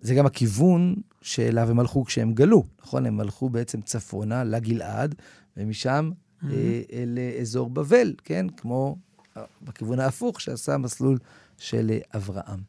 [0.00, 3.06] זה גם הכיוון שאליו הם הלכו כשהם גלו, נכון?
[3.06, 5.14] הם הלכו בעצם צפונה לגלעד,
[5.56, 6.10] ומשם
[6.44, 8.46] אה, לאזור בבל, כן?
[8.56, 8.96] כמו
[9.36, 11.18] אה, בכיוון ההפוך שעשה מסלול
[11.58, 12.60] של אה, אברהם.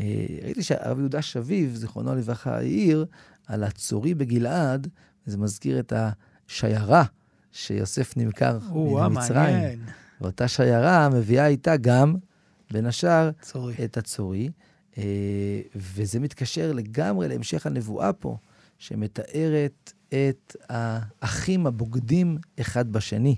[0.00, 3.06] אה, ראיתי שהרב יהודה שביב, זיכרונו לברכה, העיר
[3.46, 4.88] על הצורי בגלעד,
[5.26, 7.04] וזה מזכיר את השיירה
[7.52, 9.78] שיוסף נמכר ממצרים.
[10.20, 12.14] ואותה שיירה מביאה איתה גם,
[12.70, 13.74] בין השאר, צורי.
[13.84, 14.50] את הצורי, אה,
[15.74, 18.36] וזה מתקשר לגמרי להמשך הנבואה פה,
[18.78, 23.36] שמתארת את האחים הבוגדים אחד בשני.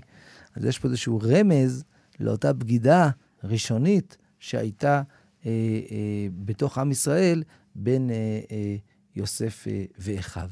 [0.55, 1.83] אז יש פה איזשהו רמז
[2.19, 3.09] לאותה בגידה
[3.43, 5.01] ראשונית שהייתה
[5.45, 5.51] אה,
[5.91, 7.43] אה, בתוך עם ישראל
[7.75, 8.15] בין אה,
[8.51, 8.75] אה,
[9.15, 10.49] יוסף אה, ואחיו.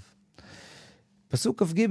[1.27, 1.87] פסוק כ"ג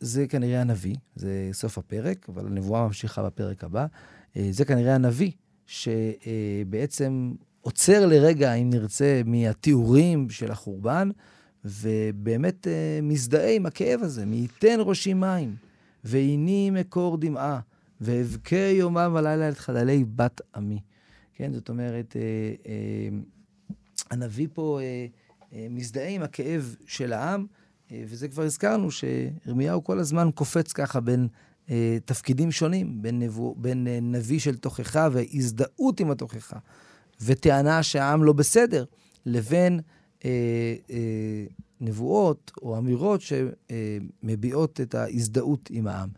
[0.00, 3.86] זה כנראה הנביא, זה סוף הפרק, אבל הנבואה ממשיכה בפרק הבא.
[4.36, 5.30] אה, זה כנראה הנביא
[5.66, 11.10] שבעצם עוצר לרגע, אם נרצה, מהתיאורים של החורבן,
[11.64, 15.54] ובאמת אה, מזדהה עם הכאב הזה, מי ייתן ראשי מים,
[16.04, 17.60] והיני מקור דמעה,
[18.00, 20.80] ואבכה יומם ולילה את חללי בת עמי.
[21.34, 22.22] כן, זאת אומרת, אה,
[22.66, 23.08] אה,
[24.10, 25.06] הנביא פה אה,
[25.52, 27.46] אה, מזדהה עם הכאב של העם,
[27.92, 31.28] אה, וזה כבר הזכרנו, שירמיהו כל הזמן קופץ ככה בין
[31.70, 36.58] אה, תפקידים שונים, בין, נבוא, בין אה, נביא של תוכחה והזדהות עם התוכחה,
[37.22, 38.84] וטענה שהעם לא בסדר,
[39.26, 39.80] לבין
[40.24, 40.30] אה,
[40.90, 41.44] אה,
[41.80, 46.08] נבואות או אמירות שמביעות את ההזדהות עם העם.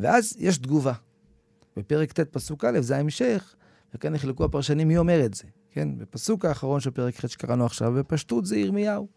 [0.00, 0.92] ואז יש תגובה.
[1.76, 3.54] בפרק ט', פסוק א', זה ההמשך,
[3.94, 5.44] וכאן נחלקו הפרשנים מי אומר את זה.
[5.70, 9.08] כן, בפסוק האחרון של פרק ח' שקראנו עכשיו, בפשטות זה ירמיהו.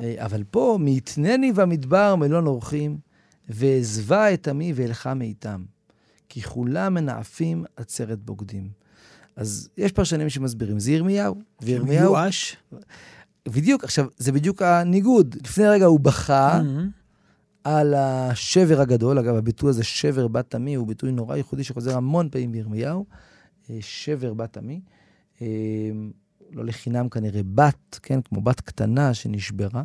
[0.00, 2.98] אה, אבל פה, מיתנני במדבר מלון אורחים,
[3.48, 5.64] ועזבה את עמי ואלכה מאיתם,
[6.28, 8.70] כי כולם מנאפים עצרת בוגדים.
[9.38, 11.34] אז יש פרשנים שמסבירים, זה ירמיהו.
[11.62, 12.12] וירמיהו...
[12.12, 12.56] יואש.
[13.48, 15.36] בדיוק, עכשיו, זה בדיוק הניגוד.
[15.44, 16.98] לפני רגע הוא בכה Mm-hmm.
[17.64, 19.18] על השבר הגדול.
[19.18, 23.04] אגב, הביטוי הזה, שבר בת עמי, הוא ביטוי נורא ייחודי שחוזר המון פעמים בירמיהו.
[23.70, 24.80] אה, שבר בת עמי.
[25.42, 25.46] אה,
[26.52, 28.20] לא לחינם כנראה בת, כן?
[28.22, 29.82] כמו בת קטנה שנשברה.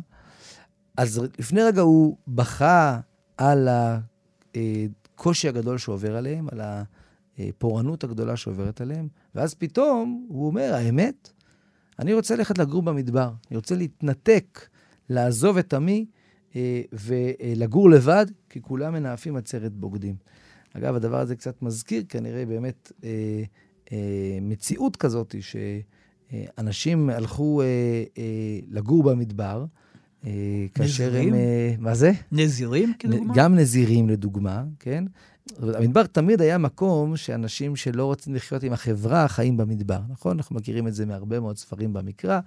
[0.96, 3.00] אז לפני רגע הוא בכה
[3.36, 3.68] על
[4.54, 6.60] הקושי הגדול שעובר עליהם, על
[7.38, 11.30] הפורענות הגדולה שעוברת עליהם, ואז פתאום הוא אומר, האמת,
[11.98, 14.68] אני רוצה ללכת לגור במדבר, אני רוצה להתנתק,
[15.08, 16.06] לעזוב את עמי
[16.56, 20.16] אה, ולגור לבד, כי כולם מנאפים עצרת בוגדים.
[20.72, 23.42] אגב, הדבר הזה קצת מזכיר כנראה באמת אה,
[23.92, 27.66] אה, מציאות כזאת, שאנשים הלכו אה,
[28.18, 29.64] אה, לגור במדבר,
[30.26, 31.28] אה, כאשר נזירים?
[31.28, 31.34] הם...
[31.34, 32.12] אה, מה זה?
[32.32, 33.34] נזירים, כדוגמה?
[33.36, 35.04] גם נזירים, לדוגמה, כן?
[35.62, 40.36] המדבר תמיד היה מקום שאנשים שלא רוצים לחיות עם החברה חיים במדבר, נכון?
[40.36, 42.40] אנחנו מכירים את זה מהרבה מאוד ספרים במקרא,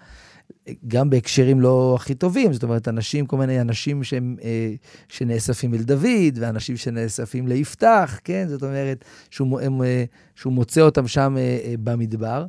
[0.88, 4.74] גם בהקשרים לא הכי טובים, זאת אומרת, אנשים, כל מיני אנשים שהם, אה,
[5.10, 8.46] שנאספים אל דוד, ואנשים שנאספים ליפתח, כן?
[8.48, 10.04] זאת אומרת, שהוא, הם, אה,
[10.36, 12.46] שהוא מוצא אותם שם אה, אה, במדבר,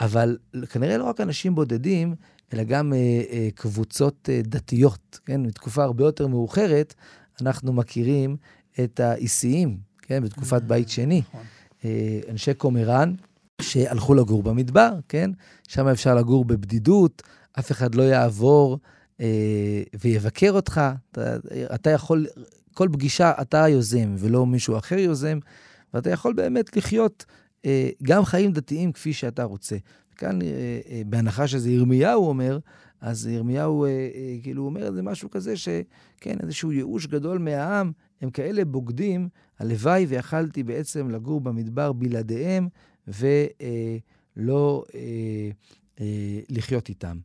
[0.00, 0.36] אבל
[0.70, 2.14] כנראה לא רק אנשים בודדים,
[2.52, 2.98] אלא גם אה,
[3.30, 5.40] אה, קבוצות אה, דתיות, כן?
[5.42, 6.94] מתקופה הרבה יותר מאוחרת,
[7.40, 8.36] אנחנו מכירים
[8.80, 10.22] את האיסיים, כן?
[10.22, 11.22] בתקופת בית שני.
[11.28, 11.40] נכון.
[11.84, 13.14] אה, אנשי קומראן
[13.62, 15.30] שהלכו לגור במדבר, כן?
[15.68, 17.22] שם אפשר לגור בבדידות,
[17.58, 18.78] אף אחד לא יעבור
[19.20, 20.80] אה, ויבקר אותך.
[21.10, 21.36] אתה,
[21.74, 22.26] אתה יכול,
[22.74, 25.38] כל פגישה אתה יוזם ולא מישהו אחר יוזם,
[25.94, 27.24] ואתה יכול באמת לחיות
[27.64, 29.76] אה, גם חיים דתיים כפי שאתה רוצה.
[30.16, 30.46] כאן, אה,
[30.90, 32.58] אה, בהנחה שזה ירמיהו אומר,
[33.00, 38.30] אז ירמיהו אה, אה, כאילו אומר איזה משהו כזה, שכן, איזשהו ייאוש גדול מהעם, הם
[38.30, 42.68] כאלה בוגדים, הלוואי ויכלתי בעצם לגור במדבר בלעדיהם
[43.08, 45.50] ולא אה,
[46.00, 47.18] אה, לחיות איתם.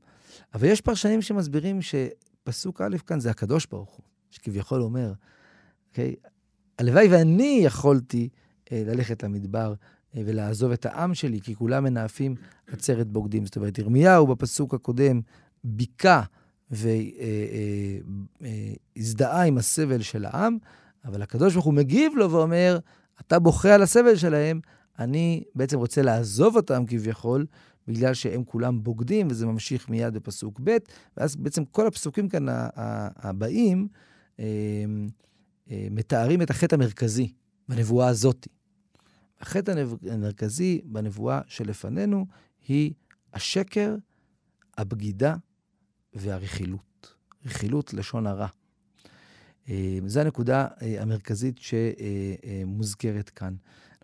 [0.54, 5.14] אבל יש פרשנים שמסבירים שפסוק א' כאן זה הקדוש ברוך הוא, שכביכול אומר,
[5.90, 6.16] אוקיי,
[6.80, 8.30] הלוואי ואני יכולתי
[8.72, 9.74] אה, ללכת למדבר
[10.16, 12.36] אה, ולעזוב את העם שלי, כי כולם מנאפים
[12.68, 13.46] עצרת בוגדים.
[13.46, 15.22] זאת אומרת, ירמיהו בפסוק הקודם
[15.64, 16.24] ביכה
[18.42, 20.58] והזדהה עם הסבל של העם,
[21.08, 22.80] אבל הקדוש ברוך הוא מגיב לו ואומר,
[23.22, 24.60] אתה בוכה על הסבל שלהם,
[25.00, 27.46] אני בעצם רוצה לעזוב אותם כביכול,
[27.88, 30.78] בגלל שהם כולם בוגדים, וזה ממשיך מיד בפסוק ב',
[31.18, 32.46] ואז בעצם כל הפסוקים כאן
[33.16, 33.88] הבאים
[34.40, 34.46] אה,
[35.72, 37.34] אה, מתארים את החטא המרכזי
[37.70, 38.48] בנבואה הזאת.
[39.40, 39.74] החטא
[40.12, 42.26] המרכזי בנבואה שלפנינו
[42.68, 42.94] היא
[43.34, 43.96] השקר,
[44.78, 45.36] הבגידה
[46.14, 47.16] והרכילות.
[47.46, 48.48] רכילות לשון הרע.
[49.70, 53.54] אה, זו הנקודה אה, המרכזית שמוזכרת כאן.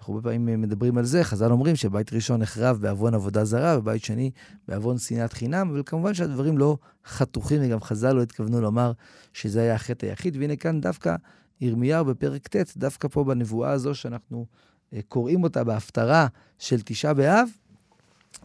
[0.04, 4.04] אנחנו הרבה פעמים מדברים על זה, חז"ל אומרים שבית ראשון נחרב בעוון עבודה זרה, ובית
[4.04, 4.32] שני
[4.67, 8.91] בעוון שנאת חינם, אבל כמובן שהדברים לא חתוכים, וגם חז"ל לא התכוונו לומר
[9.34, 10.38] שזה היה החטא היחיד.
[10.38, 11.15] והנה כאן דווקא
[11.62, 14.45] ירמיהו בפרק ט', דווקא פה בנבואה הזו שאנחנו
[14.93, 16.28] אה, קוראים אותה בהפטרה
[16.60, 17.49] של תשעה באב,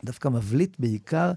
[0.04, 1.32] דווקא מבליט בעיקר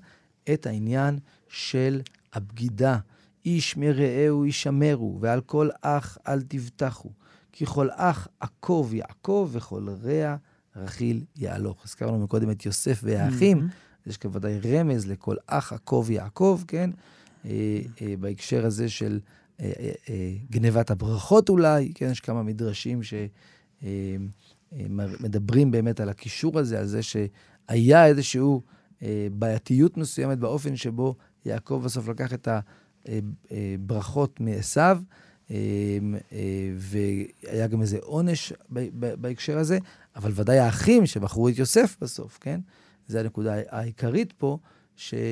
[0.54, 2.02] את העניין של
[2.34, 2.98] הבגידה.
[3.46, 7.10] איש מרעהו ישמרו, ועל כל אח אל תבטחו.
[7.52, 10.36] כי כל אח עקוב יעקב, וכל רע
[10.76, 11.86] רכיל יהלוך.
[11.86, 13.68] הזכרנו מקודם את יוסף והאחים,
[14.06, 16.90] יש כאן ודאי רמז לכל אח עקוב יעקב, כן?
[17.46, 19.20] אה, אה, בהקשר הזה של
[19.62, 19.94] אה,
[20.50, 22.10] גנבת הברכות אולי, כן?
[22.12, 23.00] יש כמה מדרשים
[24.72, 28.42] שמדברים באמת על הקישור הזה, על זה שהיה איזושהי
[29.32, 32.72] בעייתיות מסוימת באופן שבו יעקב בסוף לקח את הברכות
[34.40, 34.96] מעשו, אה,
[36.32, 38.54] אה, והיה גם איזה עונש
[38.92, 39.78] בהקשר הזה,
[40.16, 42.60] אבל ודאי האחים שבחרו את יוסף בסוף, כן?
[43.08, 44.58] זו הנקודה העיקרית פה,
[44.96, 45.26] שבני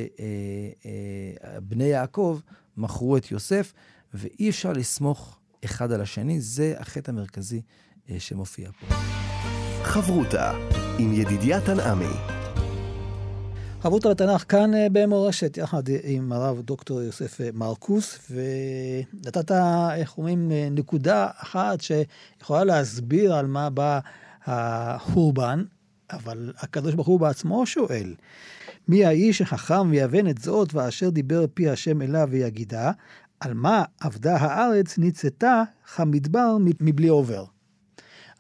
[1.84, 2.39] יעקב
[2.77, 3.73] מכרו את יוסף,
[4.13, 7.62] ואי אפשר לסמוך אחד על השני, זה החטא המרכזי
[8.10, 8.95] אה, שמופיע פה.
[9.84, 10.51] חברותה
[10.99, 12.38] עם ידידיה תנעמי.
[13.82, 19.52] חברותא בתנ"ך כאן אה, במורשת, יחד עם הרב דוקטור יוסף אה, מרקוס, ונתת,
[19.96, 24.00] איך אומרים, אה, נקודה אחת שיכולה להסביר על מה בא
[24.46, 25.63] החורבן,
[26.12, 28.15] אבל הקדוש ברוך הוא בעצמו שואל,
[28.88, 32.92] מי האיש החכם ויבן את זאת, ואשר דיבר פי השם אליו ויגידה,
[33.39, 35.63] על מה עבדה הארץ ניצתה
[35.96, 37.46] כמדבר מבלי עובר.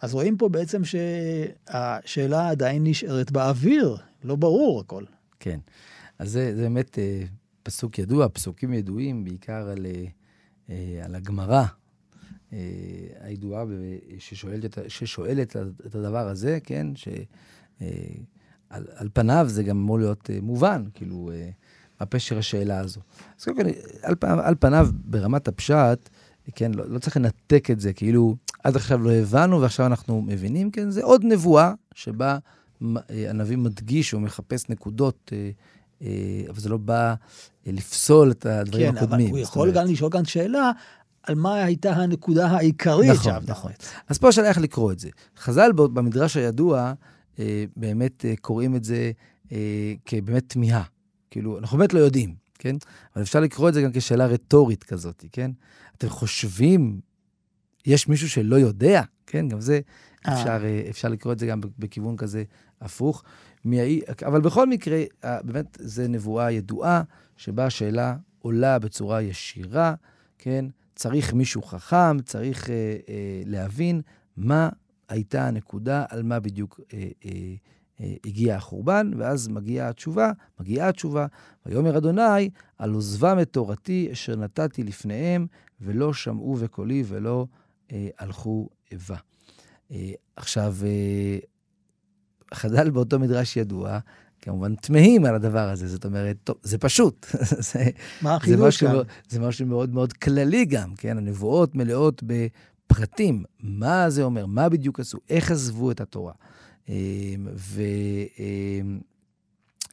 [0.01, 5.03] אז רואים פה בעצם שהשאלה עדיין נשארת באוויר, לא ברור הכל.
[5.39, 5.59] כן.
[6.19, 7.23] אז זה, זה באמת אה,
[7.63, 10.05] פסוק ידוע, פסוקים ידועים, בעיקר על, אה,
[10.69, 11.63] אה על הגמרא
[12.53, 12.57] אה,
[13.19, 13.63] הידועה
[14.19, 16.87] ששואלת, ששואלת את הדבר הזה, כן?
[16.95, 17.23] שעל
[17.81, 21.49] אה, על פניו זה גם אמור להיות אה, מובן, כאילו, אה,
[21.99, 23.01] מה פשר השאלה הזו.
[23.39, 23.63] אז קודם כל,
[24.03, 26.09] על, על פניו, ברמת הפשט,
[26.55, 30.71] כן, לא, לא צריך לנתק את זה, כאילו, עד עכשיו לא הבנו ועכשיו אנחנו מבינים,
[30.71, 32.37] כן, זה עוד נבואה שבה
[33.29, 35.49] הנביא מדגיש או מחפש נקודות, אה,
[36.01, 37.15] אה, אבל זה לא בא
[37.65, 39.25] לפסול את הדברים כן, הקודמים.
[39.25, 40.71] כן, אבל הוא יכול גם לשאול כאן שאלה.
[41.23, 43.51] על מה הייתה הנקודה העיקרית נכון, שעבדה.
[43.51, 43.71] נכון.
[44.07, 45.09] אז פה השאלה איך לקרוא את זה.
[45.37, 46.93] חז"ל במדרש הידוע,
[47.75, 49.11] באמת קוראים את זה
[50.05, 50.83] כבאמת תמיהה.
[51.31, 52.75] כאילו, אנחנו באמת לא יודעים, כן?
[53.15, 55.51] אבל אפשר לקרוא את זה גם כשאלה רטורית כזאת, כן?
[55.97, 56.99] אתם חושבים,
[57.85, 59.01] יש מישהו שלא יודע?
[59.27, 59.79] כן, גם זה,
[60.21, 62.43] אפשר, אפשר לקרוא את זה גם בכיוון כזה
[62.81, 63.23] הפוך.
[63.65, 64.01] מי...
[64.25, 67.01] אבל בכל מקרה, באמת, זו נבואה ידועה,
[67.37, 69.93] שבה השאלה עולה בצורה ישירה,
[70.37, 70.65] כן?
[70.95, 72.75] צריך מישהו חכם, צריך אה,
[73.09, 74.01] אה, להבין
[74.37, 74.69] מה
[75.09, 77.31] הייתה הנקודה, על מה בדיוק אה, אה,
[78.01, 81.25] אה, הגיע החורבן, ואז מגיעה התשובה, מגיעה התשובה,
[81.65, 85.47] ויאמר אדוני, על עוזבם את תורתי אשר נתתי לפניהם,
[85.81, 87.45] ולא שמעו בקולי ולא
[87.91, 89.17] אה, הלכו איבה.
[89.91, 91.37] אה, עכשיו, אה,
[92.53, 93.99] חז"ל באותו מדרש ידוע,
[94.41, 97.25] כמובן תמהים על הדבר הזה, זאת אומרת, טוב, זה פשוט.
[97.71, 97.89] זה,
[98.21, 98.95] מה החידוש כאן?
[99.29, 101.17] זה משהו מאוד מאוד כללי גם, כן?
[101.17, 103.43] הנבואות מלאות בפרטים.
[103.59, 104.45] מה זה אומר?
[104.45, 105.17] מה בדיוק עשו?
[105.29, 106.33] איך עזבו את התורה?
[106.89, 106.95] אה,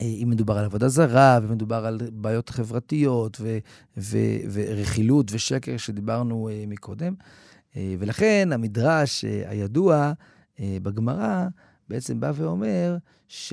[0.01, 3.59] ואם מדובר על עבודה זרה, ומדובר על בעיות חברתיות, ו,
[3.97, 4.19] ו,
[4.53, 7.15] ורכילות ושקר שדיברנו מקודם.
[7.77, 10.13] ולכן המדרש הידוע
[10.61, 11.47] בגמרא,
[11.89, 12.97] בעצם בא ואומר
[13.29, 13.53] ש,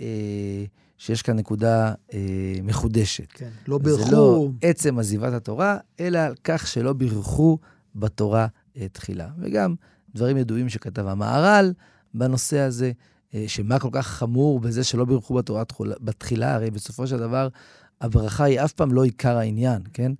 [0.00, 0.64] אה,
[0.98, 2.18] שיש כאן נקודה אה,
[2.62, 3.32] מחודשת.
[3.32, 4.04] כן, לא בירכו.
[4.04, 7.58] זה לא עצם עזיבת התורה, אלא על כך שלא בירכו
[7.94, 9.28] בתורה אה, תחילה.
[9.38, 9.74] וגם
[10.14, 11.72] דברים ידועים שכתב המהר"ל
[12.14, 12.92] בנושא הזה,
[13.34, 17.48] אה, שמה כל כך חמור בזה שלא בירכו בתורה בתחילה, הרי בסופו של דבר
[18.00, 20.12] הברכה היא אף פעם לא עיקר העניין, כן?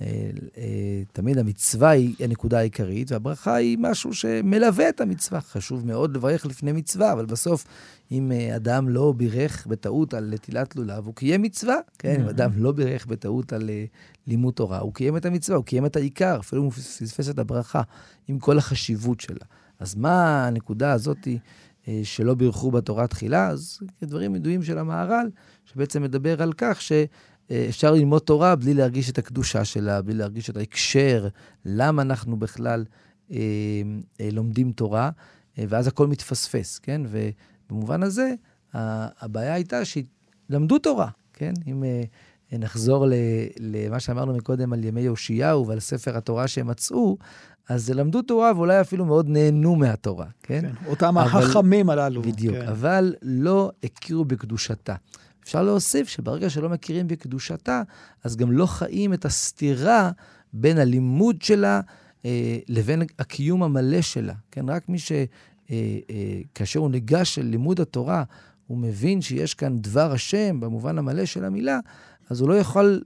[0.00, 5.40] אה, אה, תמיד המצווה היא הנקודה העיקרית, והברכה היא משהו שמלווה את המצווה.
[5.40, 7.64] חשוב מאוד לברך לפני מצווה, אבל בסוף,
[8.10, 11.76] אם אה, אדם לא בירך בטעות על נטילת לולב, הוא קיים מצווה.
[11.98, 13.70] כן, אם אדם לא בירך בטעות על
[14.26, 17.82] לימוד תורה, הוא קיים את המצווה, הוא קיים את העיקר, אפילו הוא פספס את הברכה,
[18.28, 19.44] עם כל החשיבות שלה.
[19.78, 21.28] אז מה הנקודה הזאת
[22.02, 23.48] שלא בירכו בתורה תחילה?
[23.48, 25.30] אז דברים ידועים של המהר"ל,
[25.64, 26.92] שבעצם מדבר על כך ש...
[27.68, 31.28] אפשר ללמוד תורה בלי להרגיש את הקדושה שלה, בלי להרגיש את ההקשר,
[31.64, 32.84] למה אנחנו בכלל
[33.32, 33.38] אה,
[34.20, 35.10] אה, לומדים תורה,
[35.58, 37.02] אה, ואז הכל מתפספס, כן?
[37.08, 38.34] ובמובן הזה,
[38.74, 41.52] הבעיה הייתה שלמדו תורה, כן?
[41.66, 42.02] אם אה,
[42.58, 43.06] נחזור
[43.60, 47.16] למה שאמרנו מקודם על ימי יאשיהו ועל ספר התורה שהם מצאו,
[47.68, 50.60] אז למדו תורה ואולי אפילו מאוד נהנו מהתורה, כן?
[50.60, 52.22] כן, אותם החכמים הללו.
[52.22, 52.68] בדיוק, כן.
[52.68, 54.94] אבל לא הכירו בקדושתה.
[55.50, 57.82] אפשר להוסיף שברגע שלא מכירים בקדושתה,
[58.24, 60.10] אז גם לא חיים את הסתירה
[60.52, 61.80] בין הלימוד שלה
[62.24, 64.34] אה, לבין הקיום המלא שלה.
[64.50, 65.12] כן, רק מי ש...
[65.12, 65.26] אה,
[65.70, 68.24] אה, כאשר הוא ניגש אל לימוד התורה,
[68.66, 71.78] הוא מבין שיש כאן דבר השם במובן המלא של המילה,
[72.30, 73.02] אז הוא לא יכול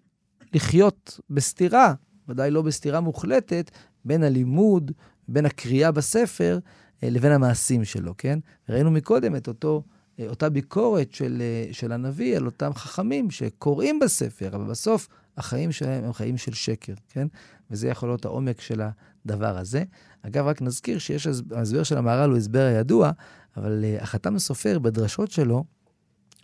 [0.54, 1.94] לחיות בסתירה,
[2.28, 3.70] ודאי לא בסתירה מוחלטת,
[4.04, 4.92] בין הלימוד,
[5.28, 6.58] בין הקריאה בספר,
[7.02, 8.38] אה, לבין המעשים שלו, כן?
[8.68, 9.82] ראינו מקודם את אותו
[10.20, 16.04] אותה ביקורת של, אה, של הנביא על אותם חכמים שקוראים בספר, אבל בסוף החיים שלהם
[16.04, 17.26] הם חיים של שקר, כן?
[17.70, 18.80] וזה יכול להיות העומק של
[19.26, 19.84] הדבר הזה.
[20.22, 23.10] אגב, רק נזכיר שיש, ההסבר של המהר"ל הוא הסבר הידוע,
[23.56, 25.64] אבל uh, החתם הסופר בדרשות שלו,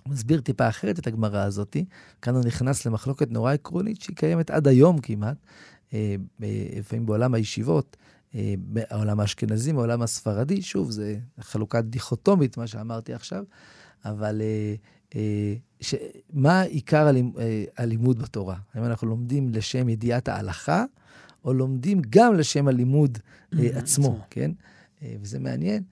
[0.04, 1.76] הוא מסביר טיפה אחרת את הגמרא הזאת.
[2.22, 5.36] כאן הוא נכנס למחלוקת נורא עקרונית שהיא קיימת עד היום כמעט,
[6.40, 7.96] לפעמים בעולם הישיבות.
[8.34, 8.54] אה,
[8.90, 10.62] העולם האשכנזי מהעולם הספרדי.
[10.62, 13.44] שוב, זה חלוקה דיכוטומית, מה שאמרתי עכשיו,
[14.04, 14.74] אבל אה,
[15.14, 15.94] אה, ש...
[16.32, 17.32] מה עיקר הלימ...
[17.76, 18.56] הלימוד בתורה?
[18.74, 20.84] האם אנחנו לומדים לשם ידיעת ההלכה,
[21.44, 23.18] או לומדים גם לשם הלימוד
[23.52, 24.50] עצמו, כן?
[25.02, 25.82] וזה מעניין,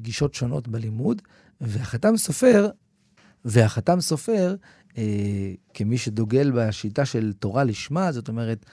[0.00, 1.22] גישות שונות בלימוד.
[1.60, 2.70] והחתם סופר
[3.44, 4.56] והחתם סופר,
[4.98, 8.70] אה, כמי שדוגל בשיטה של תורה לשמה, זאת אומרת, אה,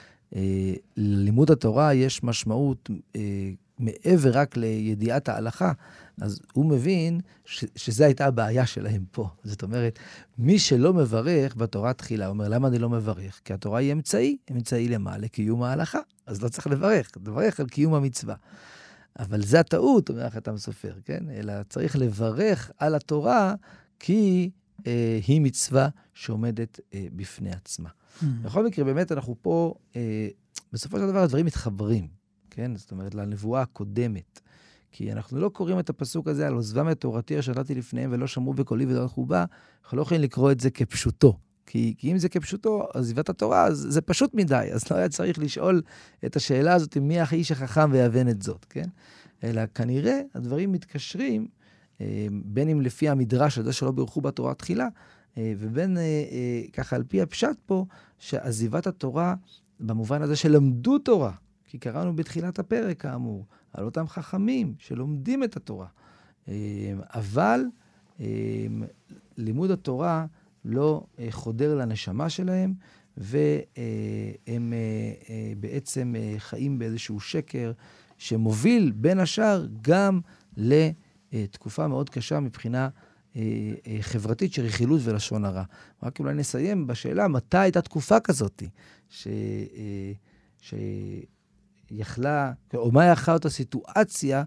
[0.96, 5.72] ללימוד התורה יש משמעות אה, מעבר רק לידיעת ההלכה,
[6.20, 9.28] אז הוא מבין ש, שזו הייתה הבעיה שלהם פה.
[9.44, 9.98] זאת אומרת,
[10.38, 13.40] מי שלא מברך בתורה תחילה, אומר, למה אני לא מברך?
[13.44, 15.18] כי התורה היא אמצעי, אמצעי למה?
[15.18, 15.98] לקיום ההלכה.
[16.26, 18.34] אז לא צריך לברך, לברך על קיום המצווה.
[19.18, 21.24] אבל זה הטעות, אומר החתם סופר, כן?
[21.30, 23.54] אלא צריך לברך על התורה,
[23.98, 24.50] כי
[24.86, 27.88] אה, היא מצווה שעומדת אה, בפני עצמה.
[28.20, 28.24] Mm.
[28.42, 30.28] בכל מקרה, באמת אנחנו פה, אה,
[30.72, 32.08] בסופו של דבר הדברים מתחברים,
[32.50, 32.76] כן?
[32.76, 34.40] זאת אומרת, לנבואה הקודמת.
[34.92, 38.26] כי אנחנו לא קוראים את הפסוק הזה על עוזבם את תורתי אשר נתתי לפניהם ולא
[38.26, 39.44] שמעו בקולי ולא הלכו בה,
[39.84, 41.38] אנחנו לא יכולים לקרוא את זה כפשוטו.
[41.66, 45.38] כי, כי אם זה כפשוטו, עזיבת התורה, אז זה פשוט מדי, אז לא היה צריך
[45.38, 45.82] לשאול
[46.26, 48.88] את השאלה הזאת, מי האיש החכם ויאבן את זאת, כן?
[49.44, 51.46] אלא כנראה הדברים מתקשרים,
[52.00, 54.88] אה, בין אם לפי המדרש הזה שלא בירכו בתורה תחילה,
[55.36, 57.86] ובין אה, ככה על פי הפשט פה,
[58.18, 59.34] שעזיבת התורה,
[59.80, 61.32] במובן הזה שלמדו תורה,
[61.64, 65.86] כי קראנו בתחילת הפרק, כאמור, על אותם חכמים שלומדים את התורה.
[67.14, 67.60] אבל
[69.36, 70.26] לימוד התורה
[70.64, 72.74] לא חודר לנשמה שלהם,
[73.16, 74.72] והם
[75.60, 77.72] בעצם חיים באיזשהו שקר
[78.18, 80.20] שמוביל בין השאר גם
[80.56, 83.11] לתקופה מאוד קשה מבחינה אה, אה,
[84.00, 85.64] חברתית של רכילות ולשון הרע.
[86.02, 88.62] רק אולי נסיים בשאלה, מתי הייתה תקופה כזאת,
[89.08, 89.26] ש...
[89.26, 90.12] אה,
[91.90, 94.42] שיכלה, או מה יכלה אותה סיטואציה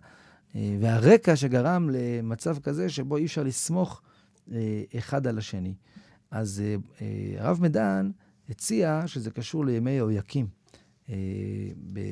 [0.55, 4.01] והרקע שגרם למצב כזה שבו אי אפשר לסמוך
[4.97, 5.73] אחד על השני.
[6.31, 6.63] אז
[7.37, 8.11] הרב מדן
[8.49, 10.47] הציע שזה קשור לימי יהויקים.
[11.09, 11.15] אה,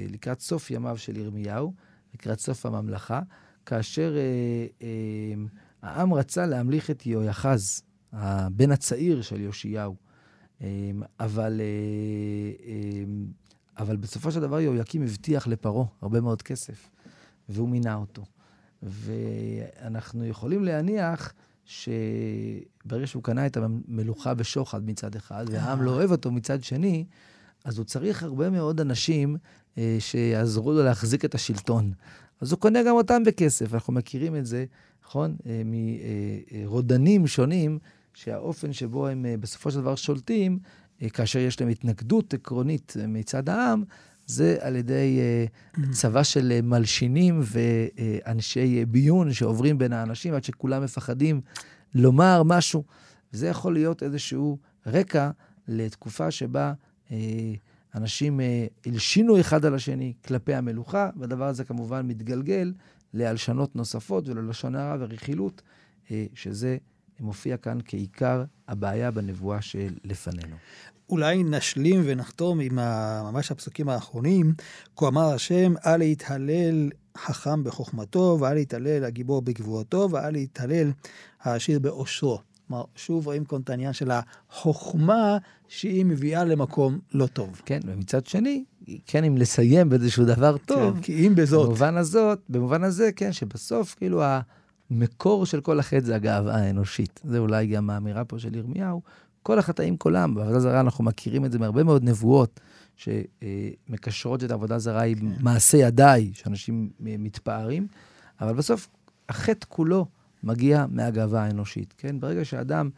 [0.09, 1.74] לקראת סוף ימיו של ירמיהו,
[2.13, 3.21] לקראת סוף הממלכה,
[3.65, 5.34] כאשר אה, אה,
[5.84, 7.81] העם רצה להמליך את יהויחז,
[8.11, 9.95] הבן הצעיר של יאשיהו.
[11.19, 11.61] אבל,
[13.77, 16.89] אבל בסופו של דבר יהויקים הבטיח לפרעה הרבה מאוד כסף,
[17.49, 18.23] והוא מינה אותו.
[18.84, 21.34] ואנחנו יכולים להניח
[21.65, 27.05] שברגע שהוא קנה את המלוכה בשוחד מצד אחד, והעם לא אוהב אותו מצד שני,
[27.63, 29.38] אז הוא צריך הרבה מאוד אנשים
[29.77, 31.93] אה, שיעזרו לו להחזיק את השלטון.
[32.41, 34.65] אז הוא קונה גם אותם בכסף, אנחנו מכירים את זה,
[35.05, 35.35] נכון?
[35.45, 37.79] אה, מרודנים שונים,
[38.13, 40.59] שהאופן שבו הם אה, בסופו של דבר שולטים,
[41.01, 43.83] אה, כאשר יש להם התנגדות עקרונית מצד העם,
[44.25, 45.19] זה על ידי
[45.77, 51.41] uh, צבא של מלשינים ואנשי ביון שעוברים בין האנשים עד שכולם מפחדים
[51.95, 52.83] לומר משהו.
[53.33, 55.29] וזה יכול להיות איזשהו רקע
[55.67, 56.73] לתקופה שבה
[57.95, 58.39] אנשים
[58.85, 62.73] הלשינו אחד על השני כלפי המלוכה, והדבר הזה כמובן מתגלגל
[63.14, 65.61] להלשנות נוספות וללשון הרע ורכילות,
[66.11, 66.78] אה, שזה
[67.20, 70.55] מופיע כאן כעיקר הבעיה בנבואה שלפנינו.
[71.09, 72.76] אולי נשלים ונחתום עם
[73.24, 74.53] ממש הפסוקים האחרונים.
[74.95, 80.91] כה אמר השם, אל יתהלל חכם בחוכמתו, ואל יתהלל הגיבור בגבורתו, ואל יתהלל
[81.41, 82.39] העשיר בעושרו.
[82.68, 85.38] כלומר, שוב רואים כאן את העניין של החוכמה
[85.68, 87.61] שהיא מביאה למקום לא טוב.
[87.66, 88.64] כן, ומצד שני,
[89.05, 91.67] כן, אם לסיים באיזשהו דבר כן, טוב, כן, כי אם בזאת.
[91.67, 94.23] במובן הזאת, במובן הזה, כן, שבסוף, כאילו,
[94.91, 97.21] המקור של כל החטא זה הגאווה האנושית.
[97.23, 99.01] זה אולי גם האמירה פה של ירמיהו.
[99.43, 102.59] כל החטאים כולם, בעבודה זרה אנחנו מכירים את זה מהרבה מאוד נבואות
[102.95, 107.88] שמקשרות את העבודה זרה עם מעשה ידיי, שאנשים מתפארים,
[108.41, 108.89] אבל בסוף
[109.29, 110.05] החטא כולו
[110.43, 112.19] מגיע מהגאווה האנושית, כן?
[112.19, 112.89] ברגע שאדם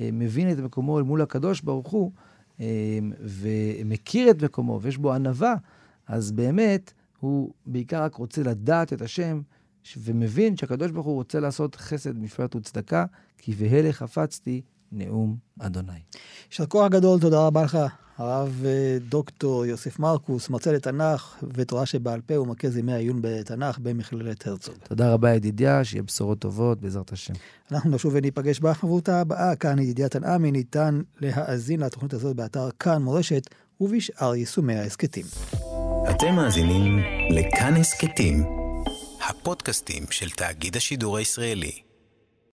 [0.00, 2.33] אה, מבין את מקומו אל מול הקדוש ברוך הוא, אה,
[3.20, 5.54] ומכיר את מקומו, ויש בו ענווה,
[6.06, 9.40] אז באמת הוא בעיקר רק רוצה לדעת את השם,
[9.96, 13.04] ומבין שהקדוש ברוך הוא רוצה לעשות חסד, משפט וצדקה,
[13.38, 15.92] כי והלה חפצתי נאום אדוני.
[16.50, 17.78] יישר כוח גדול, תודה רבה לך,
[18.18, 24.46] הרב אה, דוקטור יוסף מרקוס, מרצה לתנ"ך ותורה שבעל פה ומרכז ימי העיון בתנ"ך במכללת
[24.46, 24.74] הרצוג.
[24.88, 27.34] תודה רבה ידידיה, שיהיה בשורות טובות בעזרת השם.
[27.72, 33.48] אנחנו נשוב וניפגש בחברותה הבאה, כאן ידידיה תנעמי, ניתן להאזין לתוכנית הזאת באתר כאן מורשת
[33.80, 35.24] ובשאר יישומי ההסכתים.
[36.10, 36.98] אתם מאזינים
[37.30, 38.44] לכאן הסכתים,
[39.28, 41.93] הפודקאסטים של תאגיד השידור הישראלי.